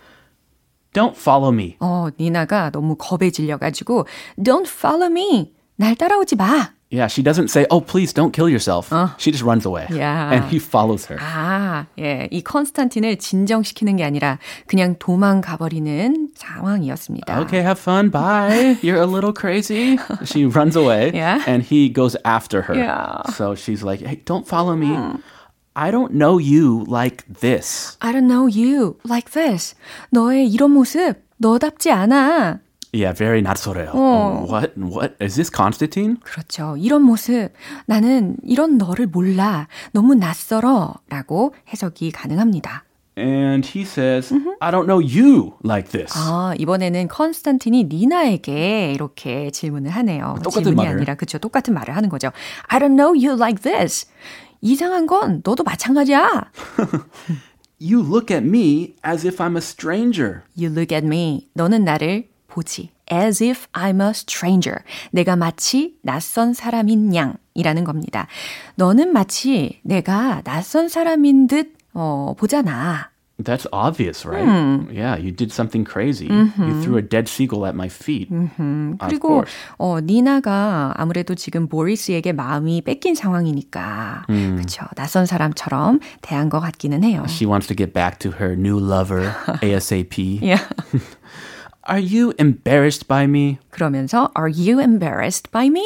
Don't 0.93 1.15
follow 1.15 1.51
me. 1.51 1.77
어, 1.79 2.07
니나가 2.19 2.69
너무 2.71 2.95
겁에 2.95 3.29
질려가지고 3.29 4.07
Don't 4.37 4.67
follow 4.67 5.11
me. 5.11 5.53
날 5.75 5.95
따라오지 5.95 6.35
마. 6.35 6.71
Yeah, 6.89 7.07
she 7.07 7.21
doesn't 7.21 7.49
say, 7.49 7.65
oh, 7.69 7.81
please 7.81 8.13
don't 8.13 8.31
kill 8.31 8.47
yourself. 8.47 8.93
She 9.17 9.29
just 9.29 9.43
runs 9.43 9.65
away. 9.65 9.87
Yeah. 9.91 10.31
And 10.31 10.45
he 10.45 10.57
follows 10.57 11.05
her. 11.07 11.17
아, 11.19 11.85
예. 11.99 12.29
이 12.31 12.41
컨스탄틴을 12.41 13.17
진정시키는 13.17 13.97
게 13.97 14.05
아니라 14.05 14.39
그냥 14.67 14.95
도망가 14.97 15.57
버리는 15.57 16.29
상황이었습니다. 16.33 17.41
Okay, 17.41 17.59
have 17.61 17.77
fun. 17.77 18.09
Bye. 18.09 18.77
You're 18.81 19.01
a 19.01 19.05
little 19.05 19.33
crazy. 19.33 19.99
She 20.23 20.45
runs 20.45 20.77
away. 20.77 21.11
Yeah. 21.13 21.43
And 21.45 21.61
he 21.61 21.89
goes 21.89 22.15
after 22.23 22.61
her. 22.61 22.73
Yeah. 22.73 23.21
So 23.35 23.53
she's 23.53 23.83
like, 23.83 23.99
hey, 23.99 24.21
don't 24.23 24.47
follow 24.47 24.77
me. 24.77 24.95
I 25.74 25.90
don't 25.90 26.12
know 26.12 26.38
you 26.38 26.84
like 26.86 27.24
this. 27.40 27.96
I 28.00 28.12
don't 28.12 28.26
know 28.28 28.46
you 28.46 28.98
like 29.08 29.32
this. 29.32 29.74
너의 30.10 30.48
이런 30.48 30.72
모습 30.72 31.14
너답지 31.38 31.90
않아. 31.90 32.60
Yeah, 32.94 33.16
very 33.16 33.40
낯설어요. 33.40 33.90
어. 33.94 34.46
What? 34.50 34.74
What? 34.76 35.14
Is 35.18 35.34
this 35.36 35.50
Constantine? 35.50 36.18
그렇죠. 36.22 36.76
이런 36.76 37.02
모습, 37.02 37.48
나는 37.86 38.36
이런 38.42 38.76
너를 38.76 39.06
몰라. 39.06 39.66
너무 39.92 40.14
낯설어. 40.14 40.96
라고 41.08 41.54
해석이 41.72 42.12
가능합니다. 42.12 42.84
And 43.16 43.66
he 43.66 43.84
says, 43.84 44.34
I 44.60 44.70
don't 44.70 44.86
know 44.86 45.00
you 45.00 45.54
like 45.64 45.90
this. 45.90 46.12
아, 46.16 46.54
이번에는 46.58 47.08
컨스탄틴이 47.08 47.84
니나에게 47.84 48.92
이렇게 48.92 49.50
질문을 49.50 49.90
하네요. 49.90 50.36
똑같은 50.42 50.64
질문이 50.64 50.86
말을. 50.86 50.96
아니라, 50.98 51.14
그쵸. 51.14 51.38
똑같은 51.38 51.72
말을 51.72 51.96
하는 51.96 52.10
거죠. 52.10 52.30
I 52.68 52.78
don't 52.78 52.96
know 52.96 53.12
you 53.14 53.36
like 53.38 53.62
this. 53.62 54.06
이상한 54.62 55.06
건 55.06 55.42
너도 55.44 55.64
마찬가지야. 55.64 56.50
You 57.80 58.00
look 58.00 58.34
at 58.34 58.46
me 58.46 58.94
as 59.04 59.26
if 59.26 59.38
I'm 59.42 59.56
a 59.56 59.58
stranger. 59.58 60.42
You 60.56 60.70
look 60.70 60.94
at 60.94 61.04
me. 61.04 61.48
너는 61.52 61.84
나를 61.84 62.28
보지. 62.46 62.90
As 63.12 63.42
if 63.42 63.66
I'm 63.72 64.00
a 64.00 64.10
stranger. 64.10 64.78
내가 65.10 65.36
마치 65.36 65.98
낯선 66.02 66.54
사람인 66.54 67.12
양이라는 67.14 67.84
겁니다. 67.84 68.28
너는 68.76 69.12
마치 69.12 69.80
내가 69.82 70.42
낯선 70.44 70.88
사람인 70.88 71.48
듯 71.48 71.74
어, 71.92 72.34
보잖아. 72.38 73.11
That's 73.39 73.67
obvious, 73.71 74.25
right? 74.25 74.43
Yeah, 74.91 75.15
you 75.15 75.29
did 75.31 75.51
something 75.53 75.85
crazy. 75.85 76.25
You 76.25 76.81
threw 76.81 76.97
a 76.97 77.03
dead 77.03 77.27
seagull 77.29 77.67
at 77.67 77.75
my 77.75 77.87
feet. 77.87 78.31
Of 78.33 78.97
그리고 78.97 79.27
course. 79.45 79.53
어, 79.77 79.99
니나가 80.01 80.91
아무래도 80.97 81.35
지금 81.35 81.67
보리스에게 81.67 82.33
마음이 82.33 82.81
뺏긴 82.81 83.13
상황이니까 83.13 84.23
그렇죠. 84.25 84.85
낯선 84.95 85.27
사람처럼 85.27 85.99
대한 86.23 86.49
것 86.49 86.59
같기는 86.61 87.03
해요. 87.03 87.25
She 87.27 87.45
wants 87.47 87.67
to 87.67 87.75
get 87.75 87.93
back 87.93 88.17
to 88.19 88.31
her 88.31 88.53
new 88.57 88.79
lover 88.79 89.31
ASAP. 89.61 90.41
Yeah. 90.41 90.63
Are 91.87 92.01
you 92.01 92.33
embarrassed 92.39 93.07
by 93.07 93.25
me? 93.25 93.59
그러면서 93.69 94.31
Are 94.35 94.49
you 94.51 94.81
embarrassed 94.81 95.51
by 95.51 95.67
me? 95.67 95.85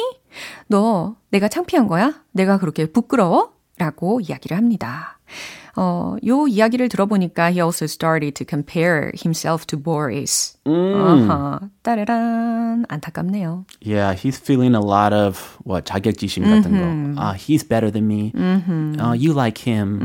너 0.68 1.16
내가 1.28 1.48
창피한 1.48 1.86
거야? 1.86 2.14
내가 2.32 2.56
그렇게 2.58 2.86
부끄러워? 2.86 3.52
라고 3.77 4.19
이야기를 4.21 4.57
합니다. 4.57 5.19
어, 5.75 6.15
요 6.25 6.47
이야기를 6.47 6.89
들어보니까 6.89 7.51
he 7.51 7.61
also 7.61 7.85
started 7.85 8.33
to 8.33 8.45
compare 8.49 9.11
himself 9.23 9.65
to 9.67 9.77
Boris. 9.77 10.57
아하, 10.65 11.59
따르란 11.83 12.85
안타깝네요. 12.89 13.65
Yeah, 13.85 14.15
he's 14.15 14.39
feeling 14.41 14.73
a 14.73 14.81
lot 14.81 15.13
of 15.13 15.37
what 15.67 15.85
자격지심 15.85 16.45
같은 16.45 16.71
거. 17.15 17.21
Ah, 17.21 17.33
he's 17.35 17.63
better 17.67 17.91
than 17.91 18.07
me. 18.07 18.33
Uh, 18.99 19.13
you 19.13 19.33
like 19.33 19.59
him. 19.59 20.01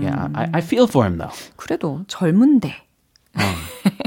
Yeah, 0.00 0.28
I, 0.34 0.48
I 0.54 0.60
feel 0.60 0.86
for 0.86 1.04
him 1.04 1.18
though. 1.18 1.34
그래도 1.56 2.04
젊은데 2.06 2.74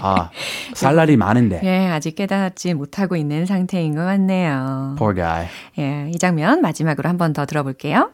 아, 0.01 0.29
살 0.73 0.95
날이 0.95 1.17
많은데. 1.17 1.59
예, 1.63 1.87
아직 1.89 2.15
깨닫지 2.15 2.73
못하고 2.73 3.15
있는 3.17 3.45
상태인 3.45 3.93
것 3.95 4.05
같네요. 4.05 4.95
Poor 4.97 5.13
guy. 5.13 5.47
예, 5.77 6.09
이 6.13 6.17
장면 6.17 6.61
마지막으로 6.61 7.09
한 7.09 7.17
번 7.17 7.33
더 7.33 7.45
들어볼게요. 7.45 8.11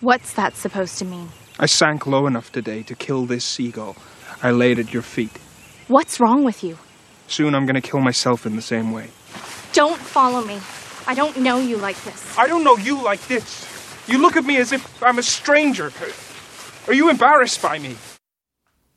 What's 0.00 0.34
that 0.34 0.56
supposed 0.56 0.98
to 0.98 1.04
mean? 1.04 1.28
I 1.58 1.66
sank 1.66 2.06
low 2.06 2.26
enough 2.26 2.50
today 2.52 2.82
to 2.82 2.94
kill 2.94 3.26
this 3.26 3.44
seagull. 3.44 3.96
I 4.42 4.50
laid 4.50 4.78
at 4.78 4.92
your 4.92 5.02
feet. 5.02 5.38
What's 5.88 6.20
wrong 6.20 6.44
with 6.44 6.62
you? 6.64 6.78
Soon 7.28 7.54
I'm 7.54 7.64
gonna 7.64 7.80
kill 7.80 8.00
myself 8.00 8.44
in 8.44 8.56
the 8.56 8.62
same 8.62 8.92
way. 8.92 9.08
Don't 9.72 9.98
follow 9.98 10.44
me. 10.44 10.58
I 11.06 11.14
don't 11.14 11.36
know 11.38 11.58
you 11.58 11.76
like 11.76 12.00
this. 12.04 12.38
I 12.38 12.48
don't 12.48 12.64
know 12.64 12.76
you 12.76 13.02
like 13.02 13.26
this. 13.28 13.66
You 14.06 14.18
look 14.18 14.36
at 14.36 14.44
me 14.44 14.58
as 14.58 14.72
if 14.72 15.02
I'm 15.02 15.18
a 15.18 15.22
stranger. 15.22 15.90
Are 16.86 16.94
you 16.94 17.08
embarrassed 17.08 17.62
by 17.62 17.78
me? 17.78 17.96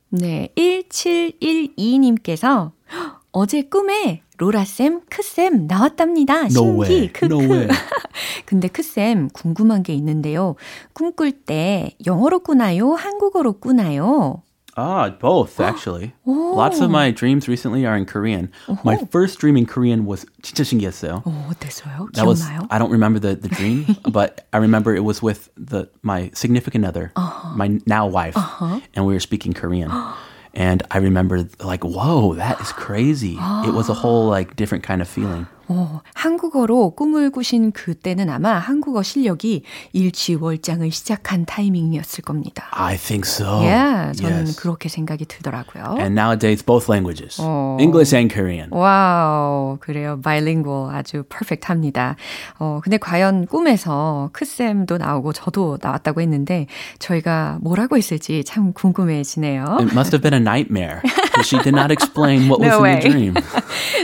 네, 0.10 0.50
1712님께서 0.56 2.72
어제 3.32 3.62
꿈에 3.62 4.24
로라쌤, 4.38 5.02
크쌤 5.10 5.68
나왔답니다. 5.68 6.48
No 6.52 6.80
way. 6.80 6.90
신기, 6.90 7.14
크크. 7.14 7.26
No 7.26 7.40
way. 7.40 7.68
근데 8.46 8.68
크쌤 8.68 9.30
궁금한 9.30 9.84
게 9.84 9.94
있는데요. 9.94 10.56
꿈꿀 10.94 11.32
때 11.46 11.96
영어로 12.06 12.40
꾸나요? 12.40 12.94
한국어로 12.94 13.54
꾸나요? 13.60 14.42
Ah, 14.80 15.10
both 15.10 15.60
actually. 15.60 16.14
Lots 16.24 16.80
of 16.82 16.92
my 16.92 17.10
dreams 17.10 17.48
recently 17.48 17.84
are 17.88 17.98
in 17.98 18.06
Korean. 18.06 18.52
My 18.84 18.96
first 19.10 19.40
dream 19.40 19.58
in 19.58 19.66
Korean 19.66 20.06
was 20.06 20.24
진짜 20.44 20.64
신기했어요. 20.64 21.24
어, 21.26 21.50
어때서요? 21.50 22.10
That 22.14 22.28
was 22.28 22.44
기억나요? 22.46 22.68
I 22.70 22.78
don't 22.78 22.92
remember 22.92 23.18
the, 23.20 23.34
the 23.36 23.50
dream, 23.50 23.88
but 24.12 24.46
I 24.54 24.60
remember 24.60 24.94
it 24.94 25.04
was 25.04 25.24
with 25.24 25.50
the 25.58 25.90
my 26.04 26.30
significant 26.36 26.86
other, 26.86 27.12
my 27.56 27.80
now 27.88 28.06
wife, 28.06 28.38
and 28.94 29.08
we 29.08 29.14
were 29.14 29.20
speaking 29.20 29.52
Korean. 29.54 29.90
And 30.54 30.84
I 30.92 31.00
remember 31.00 31.50
like, 31.60 31.84
whoa, 31.84 32.36
that 32.36 32.62
is 32.62 32.72
crazy. 32.72 33.34
It 33.66 33.74
was 33.74 33.90
a 33.90 33.96
whole 33.98 34.30
like 34.30 34.56
different 34.56 34.84
kind 34.84 35.02
of 35.02 35.08
feeling. 35.10 35.48
어, 35.69 36.01
한국어로 36.15 36.91
꿈을 36.91 37.31
꾸신 37.31 37.73
그때는 37.73 38.29
아마 38.31 38.55
한국어 38.55 39.03
실력이 39.03 39.63
일취월장을 39.93 40.91
시작한 40.91 41.45
타이밍이었을 41.47 42.23
겁니다. 42.25 42.69
I 42.73 42.97
think 42.97 43.29
so. 43.29 43.61
Yeah, 43.61 44.13
저는 44.21 44.37
yes. 44.39 44.57
그렇게 44.61 44.89
생각이 44.89 45.25
들더라고요. 45.27 45.97
And 45.99 46.19
nowadays, 46.19 46.65
both 46.65 46.91
languages, 46.91 47.41
어. 47.41 47.77
English 47.81 48.15
and 48.15 48.33
Korean. 48.33 48.69
wow, 48.71 49.79
그래요. 49.81 50.21
bilingual 50.23 50.95
아주 50.95 51.25
perfect합니다. 51.25 52.17
어, 52.59 52.81
근데 52.83 52.97
과연 52.97 53.47
꿈에서 53.47 54.31
크쌤도 54.33 54.99
나오고 54.99 55.33
저도 55.33 55.79
나왔다고 55.81 56.21
했는데 56.21 56.67
저희가 56.99 57.59
뭐라고 57.61 57.97
했을지 57.97 58.45
참 58.45 58.73
궁금해지네요. 58.73 59.65
It 59.81 59.93
must 59.93 60.15
have 60.15 60.21
been 60.23 60.35
a 60.35 60.41
nightmare 60.41 61.01
she 61.43 61.59
did 61.63 61.75
not 61.75 61.91
explain 61.91 62.49
what 62.49 62.61
No 62.61 62.79
was 62.79 62.83
way. 62.83 62.95
in 62.95 63.01
the 63.01 63.11
dream. 63.11 63.35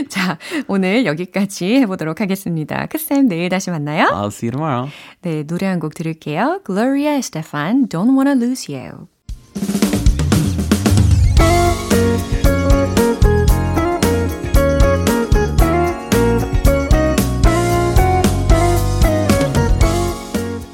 자, 0.09 0.37
오늘 0.67 1.05
여기까지 1.05 1.75
해보도록 1.81 2.21
하겠습니다. 2.21 2.85
크쌤 2.87 3.27
내일 3.27 3.49
다시 3.49 3.69
만나요. 3.69 4.05
I'll 4.07 4.27
see 4.31 4.47
you 4.47 4.51
tomorrow. 4.51 4.89
네, 5.21 5.43
노래 5.43 5.67
한 5.67 5.79
곡 5.79 5.93
들을게요. 5.93 6.61
Gloria 6.65 7.15
Estefan, 7.17 7.87
Don't 7.87 8.15
Wanna 8.17 8.33
Lose 8.35 8.73
You. 8.73 9.07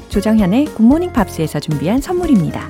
조정현의 0.10 0.66
굿모닝 0.76 1.12
팝스에서 1.12 1.60
준비한 1.60 2.00
선물입니다. 2.00 2.70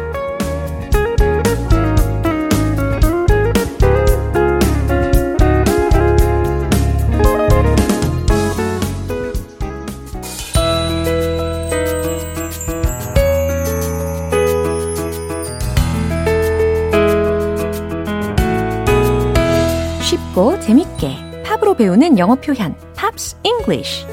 쉽고 20.31 20.59
재밌게 20.59 21.43
팝으로 21.43 21.75
배우는 21.75 22.17
영어 22.17 22.35
표현 22.35 22.75
Pops 22.95 23.35
English 23.43 24.05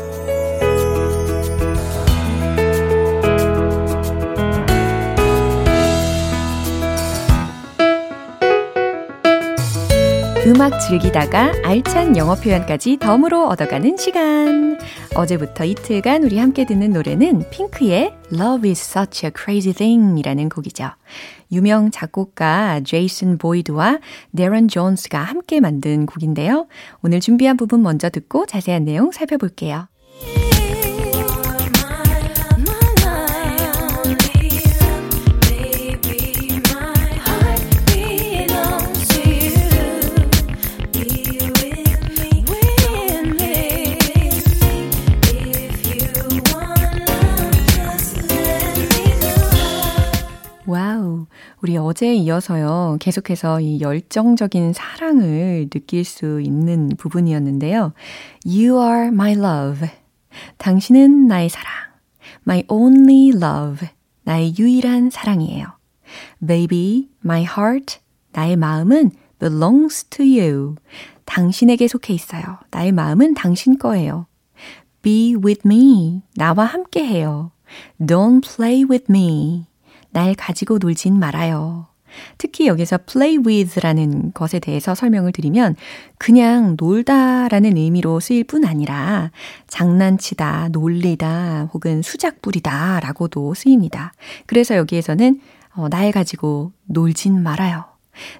음악 10.46 10.78
즐기다가 10.80 11.52
알찬 11.64 12.16
영어 12.16 12.34
표현까지 12.34 12.96
덤으로 12.98 13.48
얻어가는 13.48 13.96
시간. 13.98 14.78
어제부터 15.18 15.64
이틀간 15.64 16.22
우리 16.22 16.38
함께 16.38 16.64
듣는 16.64 16.92
노래는 16.92 17.50
핑크의 17.50 18.14
Love 18.32 18.70
is 18.70 18.80
such 18.80 19.26
a 19.26 19.32
crazy 19.36 19.74
thing 19.74 20.16
이라는 20.16 20.48
곡이죠. 20.48 20.90
유명 21.50 21.90
작곡가 21.90 22.80
제이슨 22.82 23.36
보이드와 23.36 23.98
데런 24.36 24.68
존스가 24.68 25.18
함께 25.18 25.58
만든 25.58 26.06
곡인데요. 26.06 26.68
오늘 27.02 27.18
준비한 27.18 27.56
부분 27.56 27.82
먼저 27.82 28.10
듣고 28.10 28.46
자세한 28.46 28.84
내용 28.84 29.10
살펴볼게요. 29.10 29.88
우. 51.68 51.70
우리 51.70 51.76
어제에 51.76 52.14
이어서요. 52.14 52.96
계속해서 52.98 53.60
이 53.60 53.82
열정적인 53.82 54.72
사랑을 54.72 55.68
느낄 55.68 56.02
수 56.02 56.40
있는 56.40 56.88
부분이었는데요. 56.96 57.92
You 58.46 58.80
are 58.82 59.08
my 59.08 59.32
love. 59.32 59.86
당신은 60.56 61.26
나의 61.26 61.50
사랑. 61.50 61.70
My 62.46 62.64
only 62.70 63.32
love. 63.36 63.86
나의 64.22 64.54
유일한 64.58 65.10
사랑이에요. 65.10 65.66
Baby, 66.46 67.10
my 67.22 67.42
heart. 67.42 67.98
나의 68.32 68.56
마음은 68.56 69.10
belongs 69.38 70.04
to 70.04 70.24
you. 70.24 70.76
당신에게 71.26 71.86
속해 71.86 72.14
있어요. 72.14 72.60
나의 72.70 72.92
마음은 72.92 73.34
당신 73.34 73.76
거예요. 73.76 74.26
Be 75.02 75.34
with 75.34 75.60
me. 75.66 76.22
나와 76.34 76.64
함께 76.64 77.04
해요. 77.04 77.50
Don't 78.00 78.56
play 78.56 78.84
with 78.88 79.04
me. 79.10 79.67
날 80.18 80.34
가지고 80.34 80.78
놀진 80.78 81.16
말아요. 81.16 81.86
특히 82.38 82.66
여기서 82.66 82.98
play 83.06 83.38
with라는 83.38 84.32
것에 84.32 84.58
대해서 84.58 84.96
설명을 84.96 85.30
드리면 85.30 85.76
그냥 86.18 86.74
놀다라는 86.76 87.76
의미로 87.76 88.18
쓰일 88.18 88.42
뿐 88.42 88.64
아니라 88.64 89.30
장난치다, 89.68 90.70
놀리다 90.72 91.68
혹은 91.72 92.02
수작 92.02 92.42
부리다 92.42 92.98
라고도 92.98 93.54
쓰입니다. 93.54 94.12
그래서 94.46 94.74
여기에서는 94.74 95.40
어, 95.76 95.88
날 95.88 96.10
가지고 96.10 96.72
놀진 96.86 97.40
말아요. 97.40 97.84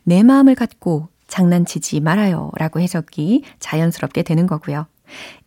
내 0.03 0.25
마음을 0.25 0.57
갖고 0.57 1.07
장난치지 1.29 2.01
말아요 2.01 2.51
라고 2.57 2.81
해석이 2.81 3.45
자연스럽게 3.61 4.25
되는 4.25 4.49
거고요. 4.49 4.87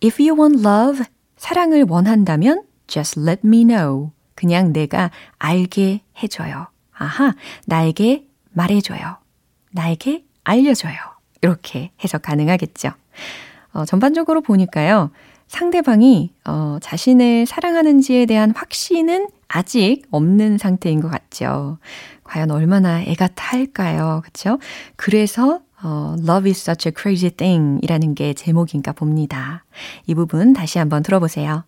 If 0.01 0.23
you 0.23 0.39
want 0.41 0.65
love, 0.65 1.03
사랑을 1.35 1.85
원한다면 1.89 2.63
just 2.87 3.19
let 3.19 3.41
me 3.43 3.65
know. 3.65 4.11
그냥 4.35 4.73
내가 4.73 5.11
알게 5.37 6.01
해줘요. 6.21 6.67
아하, 6.93 7.33
나에게 7.65 8.27
말해줘요. 8.51 9.17
나에게 9.71 10.25
알려줘요. 10.43 10.95
이렇게 11.41 11.91
해석 12.03 12.21
가능하겠죠. 12.21 12.91
어, 13.73 13.85
전반적으로 13.85 14.41
보니까요. 14.41 15.11
상대방이 15.47 16.33
어, 16.45 16.77
자신을 16.81 17.45
사랑하는지에 17.45 18.25
대한 18.25 18.53
확신은 18.55 19.27
아직 19.47 20.03
없는 20.11 20.57
상태인 20.57 21.01
것 21.01 21.09
같죠. 21.09 21.77
과연 22.23 22.51
얼마나 22.51 23.01
애가 23.01 23.29
탈까요? 23.35 24.21
그렇죠? 24.23 24.59
그래서 24.95 25.59
어, 25.83 26.15
Love 26.19 26.49
is 26.49 26.61
such 26.61 26.87
a 26.87 26.93
crazy 26.97 27.31
thing 27.31 27.79
이라는 27.83 28.15
게 28.15 28.33
제목인가 28.33 28.93
봅니다. 28.93 29.65
이 30.05 30.15
부분 30.15 30.53
다시 30.53 30.77
한번 30.77 31.03
들어보세요. 31.03 31.65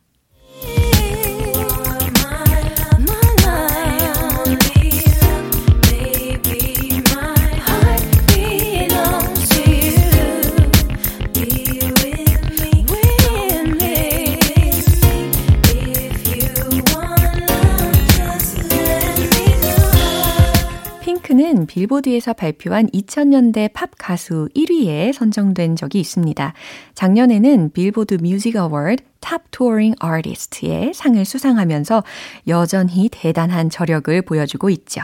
는 21.54 21.68
빌보드에서 21.68 22.34
발표한 22.34 22.88
2000년대 22.88 23.72
팝 23.74 23.92
가수 23.98 24.50
1위에 24.56 25.14
선정된 25.14 25.76
적이 25.76 26.00
있습니다. 26.00 26.54
작년에는 26.96 27.72
Billboard 27.74 28.16
Music 28.16 28.56
Award 28.56 29.04
Top 29.20 29.44
Touring 29.52 29.94
Artist의 30.00 30.94
상을 30.94 31.24
수상하면서 31.24 32.04
여전히 32.48 33.10
대단한 33.12 33.70
저력을 33.70 34.24
보여주고 34.24 34.70
있죠. 34.72 35.02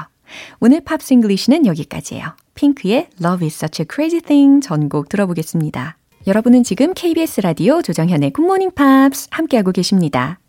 오늘 0.59 0.81
Pops 0.81 1.01
English는 1.01 1.65
여기까지예요. 1.65 2.35
핑크의 2.55 3.09
Love 3.21 3.45
is 3.45 3.55
such 3.55 3.81
a 3.81 3.85
crazy 3.89 4.21
thing 4.21 4.65
전곡 4.65 5.09
들어보겠습니다. 5.09 5.97
여러분은 6.27 6.63
지금 6.63 6.93
KBS 6.93 7.41
라디오 7.41 7.81
조정현의 7.81 8.31
굿모닝 8.31 8.71
팝스 8.71 9.27
함께하고 9.31 9.71
계십니다. 9.71 10.39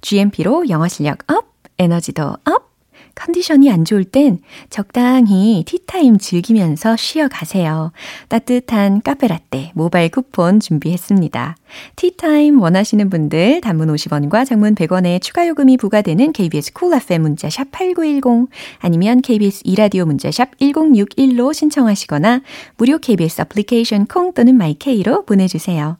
GMP로 0.00 0.68
영어 0.70 0.88
실력 0.88 1.30
up, 1.30 1.52
에너지도 1.78 2.36
up, 2.44 2.69
컨디션이 3.14 3.70
안 3.70 3.84
좋을 3.84 4.04
땐 4.04 4.38
적당히 4.70 5.64
티타임 5.66 6.18
즐기면서 6.18 6.96
쉬어가세요. 6.96 7.92
따뜻한 8.28 9.02
카페라떼 9.02 9.72
모바일 9.74 10.10
쿠폰 10.10 10.60
준비했습니다. 10.60 11.56
티타임 11.96 12.60
원하시는 12.60 13.10
분들 13.10 13.60
단문 13.60 13.94
50원과 13.94 14.46
장문 14.46 14.74
100원의 14.74 15.22
추가 15.22 15.46
요금이 15.46 15.76
부과되는 15.76 16.32
KBS 16.32 16.72
FM 16.94 17.22
문자샵 17.22 17.70
8910 17.70 18.48
아니면 18.78 19.22
KBS 19.22 19.62
이라디오 19.64 20.04
문자샵 20.06 20.58
1061로 20.58 21.54
신청하시거나 21.54 22.42
무료 22.76 22.98
KBS 22.98 23.42
애플리케이션 23.42 24.06
콩 24.06 24.32
또는 24.32 24.56
마이케이로 24.56 25.24
보내주세요. 25.24 25.98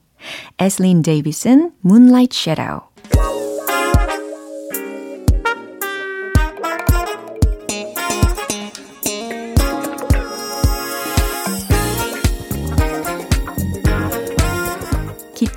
에슬린 0.59 1.01
데이비슨 1.01 1.71
Moonlight 1.83 2.37
Shadow 2.37 2.90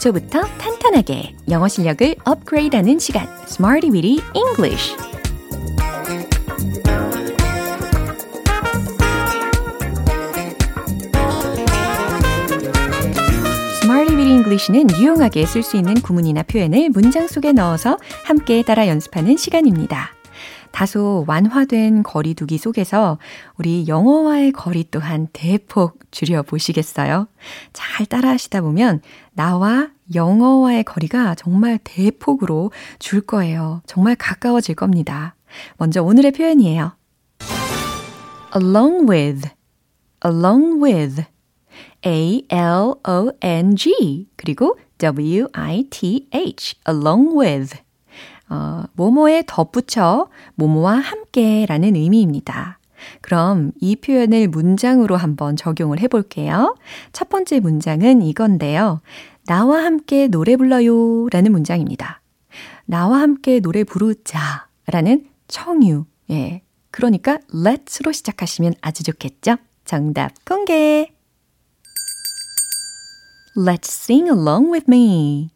기초부터 0.05 0.43
탄탄하게 0.59 1.35
영어 1.49 1.67
실력을 1.67 2.14
업그레이드하는 2.25 2.99
시간, 2.99 3.27
Smarty 3.47 3.90
Weedy 3.90 4.21
English. 4.35 4.95
English는 14.25 14.90
유용하게 14.99 15.47
쓸 15.47 15.62
수 15.62 15.77
있는 15.77 15.95
구문이나 15.95 16.43
표현을 16.43 16.90
문장 16.90 17.27
속에 17.27 17.53
넣어서 17.53 17.99
함께 18.25 18.62
따라 18.62 18.88
연습하는 18.88 19.37
시간입니다. 19.37 20.11
다소 20.71 21.25
완화된 21.29 22.03
거리두기 22.03 22.59
속에서 22.59 23.19
우리 23.57 23.87
영어와의 23.87 24.53
거리 24.53 24.85
또한 24.90 25.29
대폭 25.33 26.01
줄여보시겠어요? 26.11 27.29
잘 27.73 28.07
따라 28.07 28.31
하시다 28.31 28.61
보면 28.61 29.01
나와 29.33 29.93
영어와의 30.12 30.85
거리가 30.85 31.35
정말 31.37 31.79
대폭으로 31.83 32.73
줄 32.99 33.21
거예요. 33.21 33.83
정말 33.87 34.17
가까워질 34.17 34.75
겁니다. 34.75 35.37
먼저 35.77 36.03
오늘의 36.03 36.33
표현이에요. 36.33 36.97
along 38.55 39.11
with, 39.11 39.49
along 40.25 40.85
with. 40.85 41.25
A-L-O-N-G 42.07 43.09
그리고 44.37 44.77
W-I-T-H 44.99 46.75
along 46.88 47.40
with 47.40 47.79
어, 48.51 48.85
뭐뭐에 48.93 49.45
덧붙여 49.47 50.29
뭐뭐와 50.55 50.97
함께라는 50.97 51.97
의미입니다. 51.97 52.79
그럼 53.21 53.73
이 53.81 53.97
표현을 53.97 54.49
문장으로 54.49 55.17
한번 55.17 55.57
적용을 55.57 56.01
해볼게요. 56.01 56.77
첫 57.12 57.29
번째 57.29 57.61
문장은 57.61 58.23
이건데요. 58.23 59.01
나와 59.46 59.85
함께 59.85 60.26
노래 60.28 60.57
불러요 60.57 61.28
라는 61.28 61.52
문장입니다. 61.52 62.22
나와 62.87 63.20
함께 63.20 63.61
노래 63.61 63.85
부르자 63.85 64.68
라는 64.87 65.28
청유. 65.48 66.07
예. 66.30 66.62
그러니까 66.90 67.38
let's로 67.52 68.12
시작하시면 68.12 68.74
아주 68.80 69.02
좋겠죠? 69.02 69.57
정답 69.85 70.33
공개! 70.44 71.12
Let's 73.57 73.88
sing 73.88 74.28
along 74.30 74.72
with 74.72 74.87
me. 74.88 75.50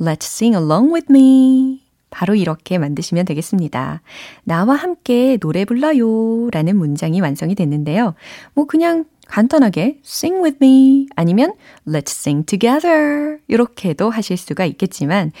Let's 0.00 0.24
sing 0.24 0.56
along 0.56 0.94
with 0.94 1.06
me. 1.10 1.82
바로 2.08 2.34
이렇게 2.34 2.78
만드시면 2.78 3.26
되겠습니다. 3.26 4.00
나와 4.44 4.76
함께 4.76 5.36
노래 5.36 5.64
불러요 5.64 6.48
라는 6.50 6.76
문장이 6.76 7.20
완성이 7.20 7.54
됐는데요. 7.54 8.14
뭐 8.54 8.64
그냥 8.64 9.04
간단하게 9.28 10.00
sing 10.04 10.42
with 10.42 10.58
me 10.62 11.06
아니면 11.16 11.52
let's 11.86 12.10
sing 12.10 12.44
together 12.46 13.38
이렇게도 13.48 14.10
하실 14.10 14.36
수가 14.36 14.64
있겠지만 14.64 15.32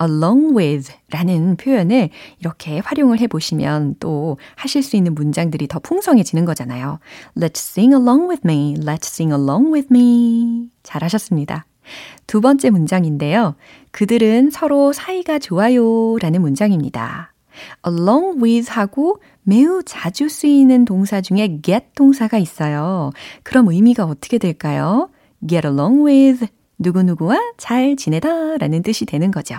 along 0.00 0.56
with 0.56 0.92
라는 1.10 1.56
표현을 1.56 2.10
이렇게 2.40 2.78
활용을 2.80 3.20
해 3.20 3.26
보시면 3.26 3.96
또 4.00 4.38
하실 4.56 4.82
수 4.82 4.96
있는 4.96 5.14
문장들이 5.14 5.68
더 5.68 5.78
풍성해지는 5.78 6.44
거잖아요. 6.44 6.98
Let's 7.36 7.58
sing 7.58 7.94
along 7.94 8.28
with 8.28 8.42
me. 8.44 8.74
Let's 8.78 9.06
sing 9.06 9.32
along 9.32 9.72
with 9.72 9.88
me. 9.92 10.68
잘하셨습니다. 10.82 11.66
두 12.26 12.40
번째 12.40 12.70
문장인데요. 12.70 13.54
그들은 13.90 14.50
서로 14.50 14.92
사이가 14.92 15.38
좋아요 15.38 16.16
라는 16.18 16.40
문장입니다. 16.40 17.32
along 17.86 18.42
with 18.42 18.70
하고 18.72 19.20
매우 19.44 19.82
자주 19.82 20.28
쓰이는 20.28 20.84
동사 20.84 21.20
중에 21.20 21.60
get 21.62 21.86
동사가 21.94 22.38
있어요. 22.38 23.10
그럼 23.42 23.68
의미가 23.68 24.04
어떻게 24.04 24.38
될까요? 24.38 25.10
get 25.46 25.66
along 25.66 26.04
with 26.06 26.46
누구누구와 26.78 27.36
잘 27.58 27.96
지내다 27.96 28.58
라는 28.58 28.82
뜻이 28.82 29.04
되는 29.04 29.30
거죠. 29.30 29.56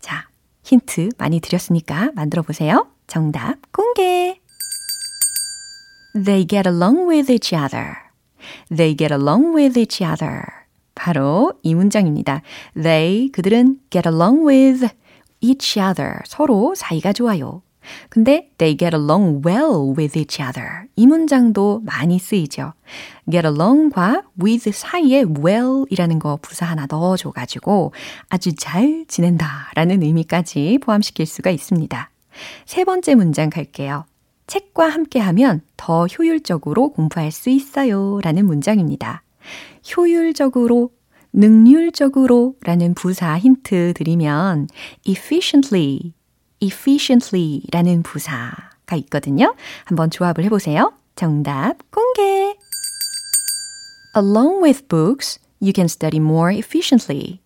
자, 0.00 0.28
힌트 0.64 1.10
많이 1.18 1.40
드렸으니까 1.40 2.10
만들어 2.14 2.42
보세요. 2.42 2.88
정답 3.06 3.56
공개! 3.72 4.40
They 6.14 6.46
get 6.46 6.68
along 6.68 7.08
with 7.08 7.30
each 7.32 7.54
other. 7.54 7.94
They 8.68 8.96
get 8.96 9.14
along 9.14 9.56
with 9.56 9.78
each 9.78 10.04
other. 10.04 10.42
바로 10.94 11.54
이 11.62 11.74
문장입니다. 11.74 12.42
They, 12.74 13.30
그들은 13.30 13.78
get 13.90 14.08
along 14.08 14.46
with 14.46 14.86
each 15.40 15.80
other. 15.80 16.16
서로 16.26 16.74
사이가 16.76 17.12
좋아요. 17.12 17.62
근데 18.08 18.50
they 18.58 18.76
get 18.76 18.94
along 18.96 19.42
well 19.46 19.94
with 19.96 20.18
each 20.18 20.42
other. 20.42 20.86
이 20.96 21.06
문장도 21.06 21.82
많이 21.84 22.18
쓰이죠. 22.18 22.72
get 23.30 23.46
along과 23.46 24.22
with 24.42 24.70
사이에 24.70 25.24
well 25.24 25.84
이라는 25.90 26.18
거 26.18 26.38
부사 26.40 26.66
하나 26.66 26.86
넣어줘가지고 26.88 27.92
아주 28.28 28.54
잘 28.54 29.04
지낸다 29.08 29.70
라는 29.74 30.02
의미까지 30.02 30.78
포함시킬 30.82 31.26
수가 31.26 31.50
있습니다. 31.50 32.10
세 32.66 32.84
번째 32.84 33.14
문장 33.14 33.50
갈게요. 33.50 34.04
책과 34.46 34.88
함께 34.88 35.18
하면 35.18 35.62
더 35.76 36.06
효율적으로 36.06 36.90
공부할 36.90 37.30
수 37.30 37.48
있어요 37.50 38.20
라는 38.22 38.46
문장입니다. 38.46 39.22
효율적으로, 39.96 40.90
능률적으로 41.32 42.54
라는 42.62 42.94
부사 42.94 43.38
힌트 43.38 43.94
드리면 43.94 44.68
efficiently, 45.06 46.12
efficiently 46.62 47.62
라는 47.72 48.02
부사가 48.02 48.96
있거든요. 48.96 49.54
한번 49.84 50.10
조합을 50.10 50.44
해보세요. 50.44 50.92
정답 51.16 51.78
공개! 51.90 52.56
Along 54.14 54.62
with 54.62 54.88
books, 54.88 55.38
you 55.60 55.72
can 55.74 55.86
study 55.86 56.18
more 56.18 56.54
efficiently. 56.54 57.40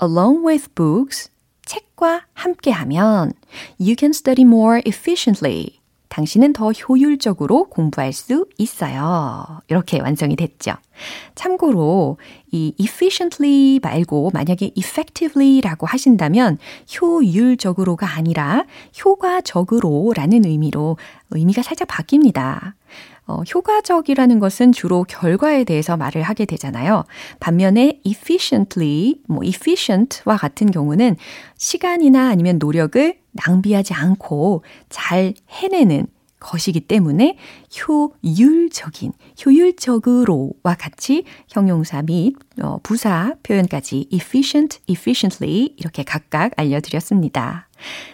Along 0.00 0.46
with 0.46 0.74
books, 0.74 1.30
책과 1.66 2.22
함께 2.32 2.70
하면 2.70 3.32
you 3.78 3.94
can 3.98 4.10
study 4.10 4.44
more 4.44 4.82
efficiently. 4.86 5.79
당신은 6.10 6.52
더 6.52 6.72
효율적으로 6.72 7.68
공부할 7.70 8.12
수 8.12 8.46
있어요. 8.58 9.60
이렇게 9.68 10.00
완성이 10.00 10.34
됐죠. 10.34 10.72
참고로 11.36 12.18
이 12.50 12.74
efficiently 12.78 13.78
말고 13.80 14.30
만약에 14.34 14.72
effectively라고 14.74 15.86
하신다면 15.86 16.58
효율적으로가 17.00 18.16
아니라 18.16 18.64
효과적으로라는 19.02 20.44
의미로 20.44 20.98
의미가 21.30 21.62
살짝 21.62 21.86
바뀝니다. 21.86 22.74
어, 23.28 23.42
효과적이라는 23.54 24.40
것은 24.40 24.72
주로 24.72 25.04
결과에 25.04 25.62
대해서 25.62 25.96
말을 25.96 26.22
하게 26.22 26.44
되잖아요. 26.44 27.04
반면에 27.38 28.00
efficiently, 28.02 29.20
뭐 29.28 29.44
efficient와 29.44 30.36
같은 30.36 30.72
경우는 30.72 31.16
시간이나 31.56 32.30
아니면 32.30 32.58
노력을 32.58 33.19
낭비하지 33.32 33.94
않고 33.94 34.64
잘 34.88 35.34
해내는 35.48 36.06
것이기 36.40 36.80
때문에 36.80 37.36
효율적인, 37.78 39.12
효율적으로와 39.44 40.74
같이 40.78 41.24
형용사 41.48 42.02
및 42.02 42.34
어, 42.62 42.78
부사 42.82 43.34
표현까지 43.42 44.08
efficient, 44.10 44.80
efficiently 44.86 45.74
이렇게 45.76 46.02
각각 46.02 46.52
알려드렸습니다. 46.56 47.68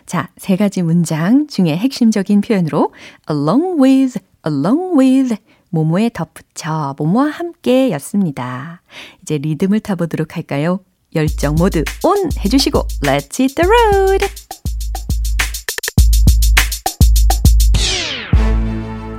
자, 0.04 0.28
세 0.36 0.56
가지 0.56 0.82
문장 0.82 1.46
중에 1.46 1.76
핵심적인 1.76 2.40
표현으로 2.40 2.92
along 3.30 3.82
with, 3.82 4.18
along 4.46 4.98
with 4.98 5.36
모모에 5.70 6.10
덧붙여 6.12 6.94
모모와 6.98 7.26
함께 7.26 7.90
였습니다. 7.92 8.82
이제 9.22 9.38
리듬을 9.38 9.80
타보도록 9.80 10.36
할까요? 10.36 10.80
열정 11.14 11.54
모두 11.54 11.82
온 12.04 12.30
해주시고 12.44 12.86
Let's 13.02 13.40
hit 13.40 13.54
the 13.54 13.68
road! 13.68 14.26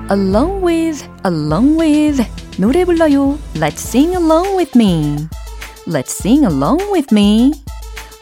Along 0.10 0.62
with, 0.64 1.08
along 1.24 1.80
with. 1.80 2.24
노래 2.58 2.86
불러요. 2.86 3.38
Let's 3.56 3.80
sing 3.80 4.16
along 4.16 4.56
with 4.56 4.72
me. 4.76 5.28
Let's 5.88 6.12
sing 6.12 6.46
along 6.46 6.92
with 6.92 7.14
me. 7.14 7.52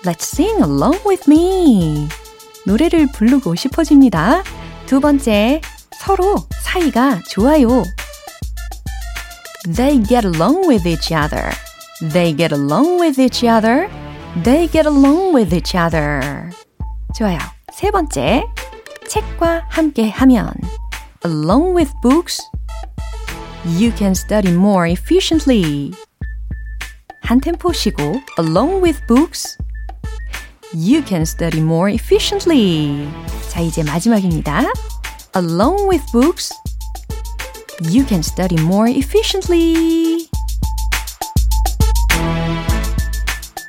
Let's 0.04 0.26
sing 0.26 0.62
along 0.62 1.00
with 1.06 1.30
me. 1.30 2.08
노래를 2.65 3.08
부르고 3.12 3.56
싶어집니다. 3.56 4.43
두 4.86 5.00
번째, 5.00 5.62
서로 6.00 6.36
사이가 6.63 7.21
좋아요. 7.30 7.84
They 9.76 10.04
get 10.04 10.28
along 10.28 10.67
with 10.67 10.88
each 10.88 11.12
other. 11.12 11.50
They 12.12 12.36
get 12.36 12.54
along 12.54 13.02
with 13.02 13.19
each 13.19 13.43
other. 13.43 13.89
They 14.43 14.69
get 14.69 14.88
along 14.88 15.36
with 15.36 15.56
each 15.56 15.76
other. 15.76 16.50
좋아요. 17.15 17.39
세 17.74 17.89
번째, 17.89 18.45
책과 19.08 19.65
함께 19.69 20.10
하면 20.10 20.52
along 21.25 21.75
with 21.75 21.92
books, 22.03 22.40
you 23.64 23.92
can 23.92 24.12
study 24.12 24.53
more 24.53 24.87
efficiently. 24.87 25.92
한 27.23 27.40
템포 27.40 27.73
쉬고 27.73 28.20
along 28.38 28.83
with 28.83 29.01
books, 29.07 29.57
you 30.75 31.03
can 31.07 31.23
study 31.23 31.61
more 31.61 31.92
efficiently. 31.92 33.09
자, 33.51 33.61
이제 33.61 33.83
마지막입니다. 33.83 34.73
Along 35.37 35.88
with 35.88 36.05
books, 36.12 36.53
you 37.92 38.05
can 38.07 38.20
study 38.20 38.61
more 38.62 38.90
efficiently. 38.90 40.29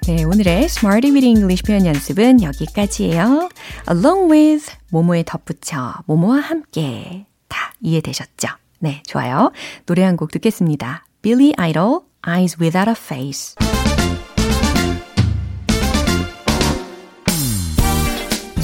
네, 0.08 0.23
오늘의 0.23 0.65
Smarty 0.65 1.12
Weedy 1.13 1.30
English 1.30 1.63
표현 1.63 1.86
연습은 1.86 2.41
여기까지예요. 2.41 3.49
Along 3.89 4.32
with, 4.32 4.71
모모에 4.89 5.23
덧붙여, 5.23 6.01
모모와 6.08 6.39
함께. 6.39 7.27
다 7.48 7.72
이해되셨죠? 7.80 8.48
네, 8.80 9.02
좋아요. 9.06 9.52
노래 9.87 10.02
한 10.04 10.16
곡 10.16 10.30
듣겠습니다. 10.32 11.04
Billy 11.22 11.52
Idol, 11.59 12.00
Eyes 12.26 12.56
Without 12.61 12.88
a 12.90 12.94
Face. 12.96 13.54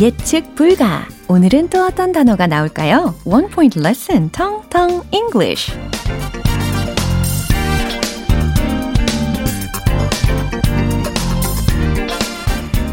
예측 0.00 0.54
불가. 0.54 1.06
오늘은 1.28 1.68
또 1.68 1.84
어떤 1.86 2.12
단어가 2.12 2.46
나올까요? 2.46 3.14
One 3.24 3.48
Point 3.48 3.78
Lesson, 3.78 4.30
텅텅 4.30 5.02
English. 5.12 5.72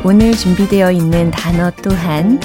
오늘 0.04 0.32
준비되어 0.36 0.92
있는 0.92 1.30
단어 1.32 1.72
또한 1.84 2.40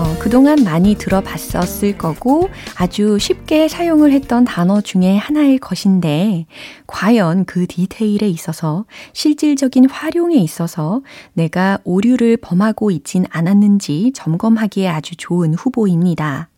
어, 0.00 0.18
그동안 0.18 0.64
많이 0.64 0.94
들어봤었을 0.94 1.98
거고 1.98 2.48
아주 2.74 3.18
쉽게 3.18 3.68
사용을 3.68 4.12
했던 4.12 4.46
단어 4.46 4.80
중에 4.80 5.18
하나일 5.18 5.58
것인데 5.58 6.46
과연 6.86 7.44
그 7.44 7.66
디테일에 7.66 8.26
있어서 8.26 8.86
실질적인 9.12 9.90
활용에 9.90 10.36
있어서 10.36 11.02
내가 11.34 11.80
오류를 11.84 12.38
범하고 12.38 12.90
있진 12.90 13.26
않았는지 13.28 14.12
점검하기에 14.14 14.88
아주 14.88 15.16
좋은 15.16 15.52
후보입니다. 15.52 16.48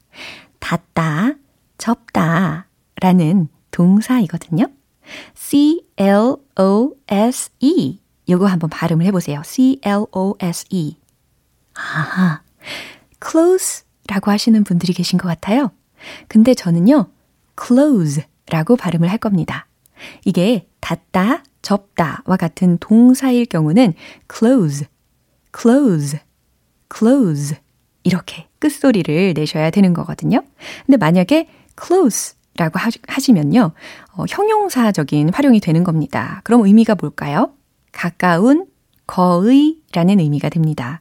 닫다, 0.60 1.32
접다 1.78 2.68
라는 3.00 3.48
동사이거든요. 3.72 4.68
C-L-O-S-E 5.34 6.38
요거 8.28 8.46
한번 8.46 8.70
발음을 8.70 9.04
해보세요. 9.06 9.42
C-L-O-S-E. 9.44 10.96
아하. 11.74 12.42
Close 13.24 13.84
라고 14.08 14.30
하시는 14.30 14.64
분들이 14.64 14.92
계신 14.92 15.18
것 15.18 15.28
같아요. 15.28 15.70
근데 16.28 16.54
저는요, 16.54 17.06
close 17.60 18.24
라고 18.48 18.76
발음을 18.76 19.08
할 19.08 19.18
겁니다. 19.18 19.66
이게 20.24 20.66
닫다, 20.80 21.44
접다와 21.62 22.36
같은 22.38 22.78
동사일 22.78 23.46
경우는 23.46 23.94
close, 24.32 24.86
close, 25.56 26.18
close 26.94 27.56
이렇게 28.02 28.48
끝소리를 28.58 29.34
내셔야 29.34 29.70
되는 29.70 29.94
거거든요. 29.94 30.42
근데 30.86 30.96
만약에 30.96 31.48
close 31.80 32.34
라고 32.56 32.78
하시면요, 33.08 33.72
어, 34.14 34.24
형용사적인 34.28 35.30
활용이 35.32 35.60
되는 35.60 35.84
겁니다. 35.84 36.42
그럼 36.44 36.66
의미가 36.66 36.96
뭘까요? 36.96 37.54
가까운, 37.92 38.66
거의 39.06 39.78
라는 39.92 40.20
의미가 40.20 40.48
됩니다. 40.48 41.00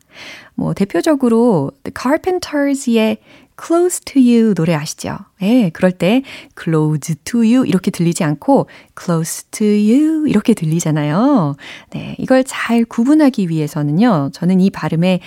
뭐 0.62 0.76
대표적으로 0.76 1.72
The 1.84 1.92
Carpenters의 2.00 3.18
Close 3.60 4.02
to 4.06 4.22
You 4.22 4.54
노래 4.54 4.76
아시죠? 4.76 5.18
예, 5.42 5.72
그럴 5.72 5.92
때 5.92 6.22
Close 6.62 7.16
to 7.24 7.40
You 7.40 7.66
이렇게 7.66 7.90
들리지 7.90 8.24
않고 8.24 8.68
Close 8.96 9.46
to 9.50 9.66
You 9.66 10.28
이렇게 10.28 10.54
들리잖아요. 10.54 11.56
네, 11.94 12.16
이걸 12.20 12.44
잘 12.44 12.86
구분하기 12.86 13.50
위해서는요. 13.50 14.30
저는 14.34 14.62
이 14.62 14.70
발음에 14.70 15.20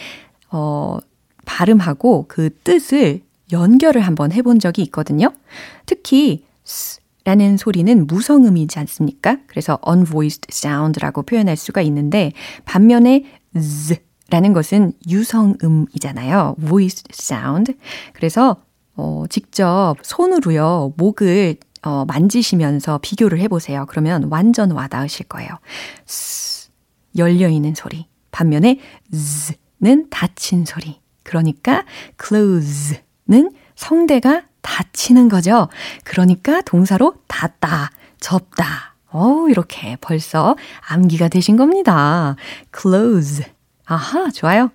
어 0.50 0.98
발음하고 1.46 2.26
그 2.28 2.50
뜻을 2.62 3.20
연결을 3.50 4.02
한번 4.02 4.30
해본 4.30 4.60
적이 4.60 4.82
있거든요. 4.82 5.32
특히 5.84 6.44
라는 7.24 7.56
소리는 7.56 8.06
무성음이지 8.06 8.78
않습니까? 8.78 9.38
그래서 9.48 9.80
unvoiced 9.84 10.46
sound라고 10.52 11.22
표현할 11.22 11.56
수가 11.56 11.82
있는데 11.82 12.30
반면에 12.64 13.24
z 13.58 13.96
라는 14.34 14.52
것은 14.52 14.94
유성음이잖아요. 15.08 16.56
voiced 16.58 17.04
sound. 17.12 17.76
그래서 18.14 18.56
어, 18.96 19.22
직접 19.30 19.94
손으로요, 20.02 20.94
목을 20.96 21.54
어, 21.82 22.04
만지시면서 22.04 22.98
비교를 23.00 23.38
해보세요. 23.38 23.86
그러면 23.88 24.24
완전 24.30 24.72
와닿으실 24.72 25.26
거예요. 25.26 25.50
스, 26.04 26.70
열려있는 27.16 27.76
소리. 27.76 28.08
반면에 28.32 28.80
z는 29.12 30.10
닫힌 30.10 30.64
소리. 30.64 31.00
그러니까 31.22 31.84
close는 32.20 33.52
성대가 33.76 34.42
닫히는 34.62 35.28
거죠. 35.28 35.68
그러니까 36.02 36.60
동사로 36.62 37.14
닫다, 37.28 37.92
접다. 38.18 38.96
어, 39.10 39.46
이렇게 39.48 39.96
벌써 40.00 40.56
암기가 40.88 41.28
되신 41.28 41.56
겁니다. 41.56 42.34
close. 42.76 43.53
아하, 43.86 44.30
좋아요. 44.30 44.70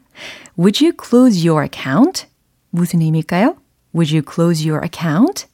Would 0.58 0.84
you 0.84 0.94
close 0.96 1.48
your 1.48 1.64
account? 1.64 2.28
무슨 2.70 3.02
의미일까요? 3.02 3.56
Would 3.94 4.16
you 4.16 4.22
close 4.22 4.68
your 4.68 4.86
account? 4.86 5.48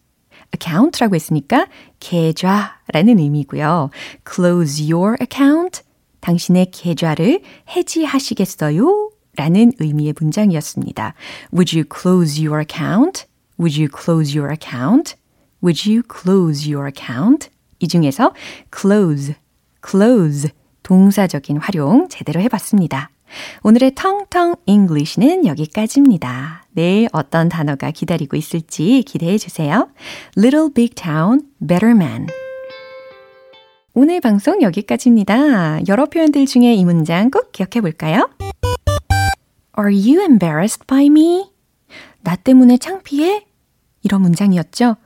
account라고 0.54 1.16
했으니까 1.16 1.68
계좌라는 2.00 3.20
의미고요. 3.20 3.90
close 4.30 4.92
your 4.92 5.16
account. 5.22 5.82
당신의 6.22 6.72
계좌를 6.72 7.42
해지하시겠어요? 7.70 9.12
라는 9.38 9.72
의미의 9.80 10.14
문장이었습니다. 10.20 11.14
Would 11.54 11.78
you 11.78 11.86
close 11.88 12.40
your 12.44 12.60
account? 12.60 13.26
Would 13.60 13.80
you 13.80 13.90
close 13.90 14.38
your 14.38 14.52
account? 14.52 15.16
Would 15.62 15.90
you 15.90 16.04
close 16.04 16.72
your 16.72 16.88
account? 16.88 17.50
이 17.80 17.88
중에서 17.88 18.34
close, 18.74 19.36
close 19.86 20.50
동사적인 20.84 21.58
활용 21.58 22.08
제대로 22.10 22.40
해봤습니다. 22.42 23.10
오늘의 23.64 23.94
텅텅 23.96 24.56
English는 24.66 25.46
여기까지입니다. 25.46 26.66
내일 26.72 27.08
어떤 27.12 27.50
단어가 27.50 27.92
기다리고 27.92 28.38
있을지 28.38 29.04
기대해 29.06 29.38
주세요. 29.38 29.90
Little 30.38 30.70
Big 30.74 30.96
Town, 30.96 31.42
Better 31.60 31.96
Man. 31.96 32.28
오늘 33.94 34.20
방송 34.22 34.62
여기까지입니다. 34.62 35.88
여러 35.88 36.06
표현들 36.06 36.46
중에 36.46 36.74
이 36.74 36.84
문장 36.84 37.32
꼭 37.32 37.52
기억해 37.52 37.82
볼까요? 37.82 38.30
Are 39.78 39.94
you 39.94 40.22
embarrassed 40.22 40.86
by 40.88 41.06
me? 41.06 41.50
나 42.22 42.36
때문에 42.36 42.78
창피해? 42.78 43.46
이런 44.04 44.22
문장이었죠. 44.22 44.98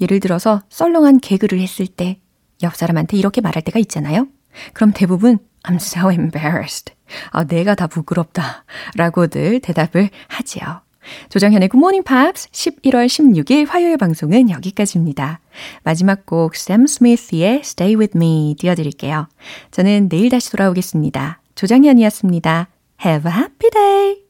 예를 0.00 0.20
들어서 0.20 0.62
썰렁한 0.68 1.20
개그를 1.20 1.60
했을 1.60 1.86
때 1.86 2.20
옆 2.62 2.76
사람한테 2.76 3.16
이렇게 3.16 3.40
말할 3.40 3.62
때가 3.62 3.78
있잖아요. 3.80 4.26
그럼 4.72 4.92
대부분 4.94 5.38
I'm 5.64 5.76
so 5.76 6.10
embarrassed. 6.10 6.94
아, 7.30 7.44
내가 7.44 7.74
다 7.74 7.86
부끄럽다. 7.86 8.64
라고들 8.96 9.60
대답을 9.60 10.10
하지요. 10.28 10.82
조정현의 11.28 11.68
Good 11.68 11.78
Morning 11.78 12.04
Pops 12.04 12.48
11월 12.50 13.06
16일 13.06 13.68
화요일 13.68 13.98
방송은 13.98 14.50
여기까지입니다. 14.50 15.40
마지막 15.82 16.24
곡 16.24 16.56
샘 16.56 16.86
스미스의 16.86 17.60
Stay 17.60 17.94
With 17.94 18.16
Me 18.16 18.54
띄워드릴게요. 18.58 19.28
저는 19.70 20.08
내일 20.08 20.30
다시 20.30 20.50
돌아오겠습니다. 20.50 21.40
조정현이었습니다. 21.54 22.68
Have 23.04 23.30
a 23.30 23.36
happy 23.36 23.70
day! 23.70 24.23